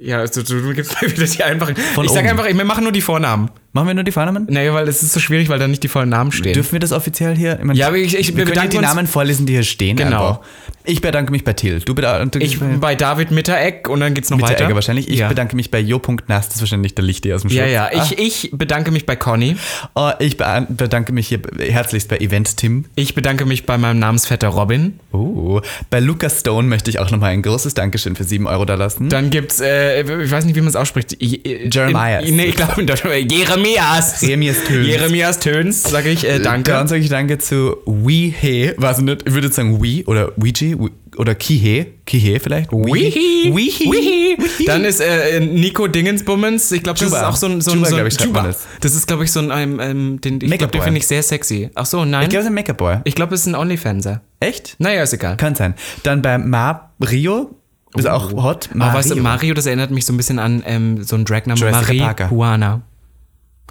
[0.01, 1.75] Ja, also du, gibst mir wieder die einfachen.
[1.75, 2.29] Von ich sag oben.
[2.29, 3.49] einfach, wir machen nur die Vornamen.
[3.73, 4.47] Machen wir nur die Vornamen?
[4.49, 6.51] Naja, weil es ist so schwierig, weil da nicht die vollen Namen stehen.
[6.53, 7.57] Dürfen wir das offiziell hier?
[7.57, 9.95] Ich meine, Ja, aber ich- ich- wir ja bedanken die Namen vorlesen, die hier stehen.
[9.95, 10.27] Genau.
[10.31, 10.39] Einfach.
[10.83, 11.79] Ich bedanke mich bei Till.
[11.79, 14.75] Du bedankst ich bei David Mitteregg und dann geht's noch mit der weiter.
[14.75, 15.07] Wahrscheinlich.
[15.09, 15.27] Ich ja.
[15.29, 17.71] bedanke mich bei Jo.Nass, das ist wahrscheinlich der Licht aus dem Ja, Schutz.
[17.73, 17.89] ja.
[18.17, 19.55] Ich, ich bedanke mich bei Conny.
[19.95, 22.85] Oh, ich be- bedanke mich hier herzlichst bei Event Tim.
[22.95, 24.99] Ich bedanke mich bei meinem Namensvetter Robin.
[25.13, 28.75] Oh, bei Lucas Stone möchte ich auch nochmal ein großes Dankeschön für 7 Euro da
[28.75, 29.07] lassen.
[29.07, 31.15] Dann gibt's, äh, ich weiß nicht, wie man es ausspricht.
[31.21, 32.25] Je- Jeremias.
[32.25, 33.31] In, nee, ich glaube in Deutschland.
[33.65, 34.21] Jeremias.
[34.21, 34.87] Jeremias Töns.
[34.87, 36.27] Jeremias Töns, sage ich.
[36.27, 36.71] Äh, danke.
[36.71, 40.77] Dann sage ich Danke zu Wehe, ich nicht, ich würde jetzt sagen We oder Ouija
[41.17, 42.71] oder Kihe, Kihe vielleicht.
[42.71, 43.53] Wihi.
[43.53, 44.65] Wihi.
[44.65, 46.71] Dann ist äh, Nico Dingensbummens.
[46.71, 47.21] Ich glaube, das Juba.
[47.21, 47.61] ist auch so ein.
[47.61, 48.43] So ein, Juba, so ein ich, Juba.
[48.43, 48.65] das.
[48.79, 49.51] Das ist, glaube ich, so ein.
[49.51, 51.69] Ähm, ähm, den, ich glaube, den finde ich sehr sexy.
[51.75, 52.23] Ach so, nein.
[52.23, 52.99] Ich glaube, es ist ein Make-up-Boy.
[53.03, 54.21] Ich glaube, es ist ein Onlyfanser.
[54.39, 54.75] Echt?
[54.79, 55.37] Naja, ist egal.
[55.37, 55.75] Kann sein.
[56.03, 57.55] Dann bei Mario,
[57.95, 58.69] ist auch hot.
[58.73, 61.59] Aber weißt du, Mario, das erinnert mich so ein bisschen an ähm, so einen Dragname
[61.59, 62.29] Jurassic Marie Parker.
[62.31, 62.81] Juana.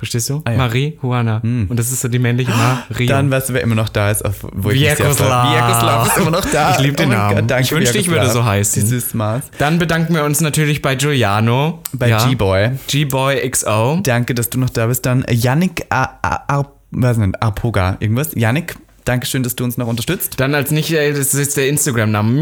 [0.01, 0.42] Verstehst du?
[0.48, 0.57] ja.
[0.57, 1.40] Marie Juana.
[1.42, 3.05] Und das ist so die männliche Marie.
[3.05, 5.16] Dann weißt du, wer immer noch da ist, auf, wo ich Vyacheslav.
[5.18, 5.28] freue.
[5.55, 6.70] Vyacheslav ist immer noch da.
[6.72, 7.36] Ich lieb den mein Namen.
[7.36, 8.82] Gott, danke, Ich wünschte, ich würde so heißen.
[8.82, 9.42] Dieses Maß.
[9.59, 11.82] Dann bedanken wir uns natürlich bei Giuliano.
[11.92, 12.26] Bei Ja.
[12.26, 12.70] G-Boy.
[12.86, 14.01] G-Boy XO.
[14.03, 15.05] Danke, dass du noch da bist.
[15.05, 18.30] Dann Yannick Ar Ar Ar weiß nicht, Arpoga, irgendwas.
[18.34, 18.74] Yannick,
[19.05, 20.34] Dankeschön, dass du uns noch unterstützt.
[20.38, 22.40] Dann als nicht, das ist der Instagram-Name.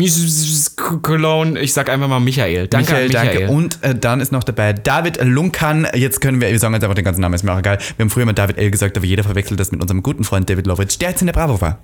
[1.03, 1.61] Cologne.
[1.61, 2.69] Ich sag einfach mal Michael.
[2.69, 3.39] Danke Michael, Michael.
[3.39, 3.53] danke.
[3.53, 5.87] Und äh, dann ist noch dabei David Lunkan.
[5.95, 7.79] Jetzt können wir, wir sagen jetzt einfach den ganzen Namen, ist mir auch egal.
[7.97, 8.71] Wir haben früher mal David L.
[8.71, 11.35] gesagt, aber jeder verwechselt das mit unserem guten Freund David Lovitch, der jetzt in der
[11.35, 11.79] Bravo war.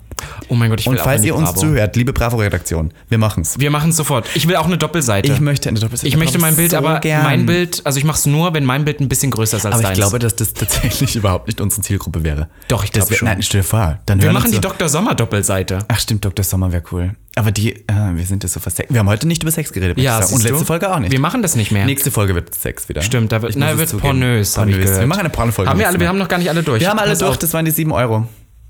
[0.49, 1.61] Oh mein Gott, ich will Und falls ihr uns Bravo.
[1.61, 3.59] zuhört, liebe Bravo-Redaktion, wir machen's.
[3.59, 4.27] Wir machen es sofort.
[4.35, 5.31] Ich will auch eine Doppelseite.
[5.31, 6.07] Ich möchte eine Doppelseite.
[6.07, 7.23] Ich möchte mein Bild, so aber gern.
[7.23, 9.73] mein Bild, also ich mache es nur, wenn mein Bild ein bisschen größer ist als
[9.75, 9.99] Aber ich deins.
[9.99, 12.47] glaube, dass das tatsächlich überhaupt nicht unsere Zielgruppe wäre.
[12.67, 13.27] Doch, ich Das glaube schon.
[13.27, 13.99] Nein, stell dir vor.
[14.05, 14.89] Dann wir machen die so- Dr.
[14.89, 15.79] Sommer Doppelseite.
[15.87, 16.43] Ach stimmt, Dr.
[16.43, 17.11] Sommer wäre cool.
[17.37, 18.93] Aber die, äh, wir sind ja so versext.
[18.93, 19.97] Wir haben heute nicht über Sex geredet.
[19.97, 20.33] ich sagen.
[20.33, 20.65] Und letzte du?
[20.65, 21.11] Folge auch nicht.
[21.11, 21.85] Wir machen das nicht mehr.
[21.85, 23.01] Nächste Folge wird Sex wieder.
[23.01, 24.07] Stimmt, da wird, Ich na, wird zugeben.
[24.07, 24.85] pornös, hab ich Pornös.
[24.85, 25.01] gehört.
[25.01, 25.69] Wir machen eine Pornofolge.
[25.69, 26.79] Haben wir alle, wir haben noch gar nicht alle durch.
[26.79, 27.37] wir haben alle Pass durch, auf.
[27.37, 28.25] das waren die 7 Euro.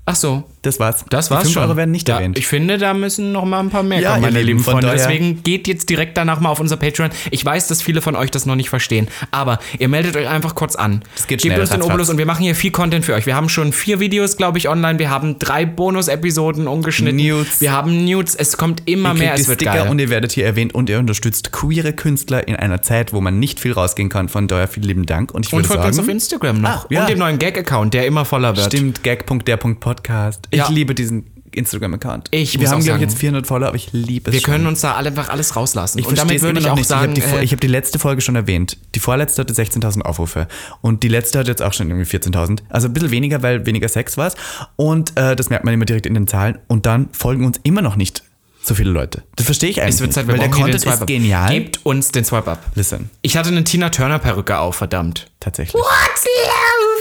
[0.08, 0.44] Ach so.
[0.62, 1.04] Das war's.
[1.10, 1.62] Das war's die 5 schon.
[1.64, 2.38] Euro werden nicht da, erwähnt.
[2.38, 4.90] Ich finde, da müssen noch mal ein paar mehr Ja, kommen, meine Lieben, Freunde.
[4.92, 7.10] Deswegen geht jetzt direkt danach mal auf unser Patreon.
[7.30, 10.54] Ich weiß, dass viele von euch das noch nicht verstehen, aber ihr meldet euch einfach
[10.54, 11.02] kurz an.
[11.14, 11.82] Das geht Gebt schnell, uns den.
[11.82, 13.26] Obolus und wir machen hier viel Content für euch.
[13.26, 14.98] Wir haben schon vier Videos, glaube ich, online.
[14.98, 17.16] Wir haben drei Bonus-Episoden ungeschnitten.
[17.16, 17.60] Nudes.
[17.60, 18.36] Wir haben Nudes.
[18.36, 19.34] Es kommt immer Ihr mehr.
[19.34, 19.88] Es wird Sticker geil.
[19.90, 23.40] und ihr werdet hier erwähnt und ihr unterstützt queere Künstler in einer Zeit, wo man
[23.40, 24.28] nicht viel rausgehen kann.
[24.28, 25.32] Von daher vielen lieben Dank.
[25.32, 26.86] Und ich und würde folgt uns auf sagen, Instagram noch.
[26.86, 27.02] Ach, ja.
[27.02, 28.66] Und dem neuen Gag-Account, der immer voller wird.
[28.66, 30.46] stimmt, gag.der.pod Podcast.
[30.50, 30.68] Ich Ja.
[30.68, 32.28] liebe diesen Instagram-Account.
[32.32, 34.52] Ich Wir haben, glaube ich, jetzt 400 Follower, aber ich liebe es Wir schon.
[34.52, 35.98] können uns da alle einfach alles rauslassen.
[35.98, 36.86] Ich und damit würde ich auch nicht.
[36.86, 38.76] sagen, ich habe die, äh, hab die letzte Folge schon erwähnt.
[38.94, 40.48] Die vorletzte hatte 16.000 Aufrufe.
[40.82, 42.62] Und die letzte hat jetzt auch schon irgendwie 14.000.
[42.68, 44.34] Also ein bisschen weniger, weil weniger Sex war es.
[44.76, 46.58] Und äh, das merkt man immer direkt in den Zahlen.
[46.68, 48.22] Und dann folgen uns immer noch nicht
[48.62, 49.22] so viele Leute.
[49.36, 50.12] Das verstehe ich eigentlich es wird.
[50.12, 51.50] Zeit, weil der Content den ist genial.
[51.52, 52.58] Gebt uns den Swipe-Up.
[52.74, 55.30] Listen, Ich hatte eine Tina Turner Perücke auf, verdammt.
[55.40, 55.74] tatsächlich.
[55.80, 56.95] What's love?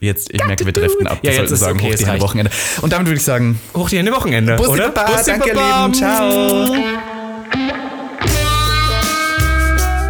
[0.00, 1.18] Jetzt, ich merke, wir driften ab.
[1.22, 2.20] Ja, jetzt ist sagen, okay, hoch es die Hände.
[2.22, 2.50] Wochenende.
[2.82, 4.88] Und damit würde ich sagen, Hoch die Hände Wochenende, Bussi oder?
[4.90, 5.86] Baba, Bussi danke, Baba.
[5.86, 5.94] Lieben.
[5.94, 6.72] Ciao.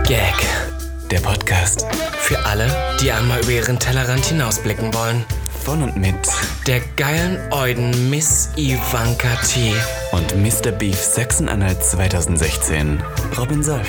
[0.06, 0.34] Gag.
[1.11, 1.86] Der Podcast
[2.18, 5.24] Für alle, die einmal über ihren Tellerrand hinausblicken wollen.
[5.64, 6.14] von und mit
[6.66, 9.72] Der geilen Euden Miss Ivanka T.
[10.12, 10.70] und Mr.
[10.72, 13.02] Beef Sachsen-Anhalt 2016.
[13.38, 13.88] Robin Solf.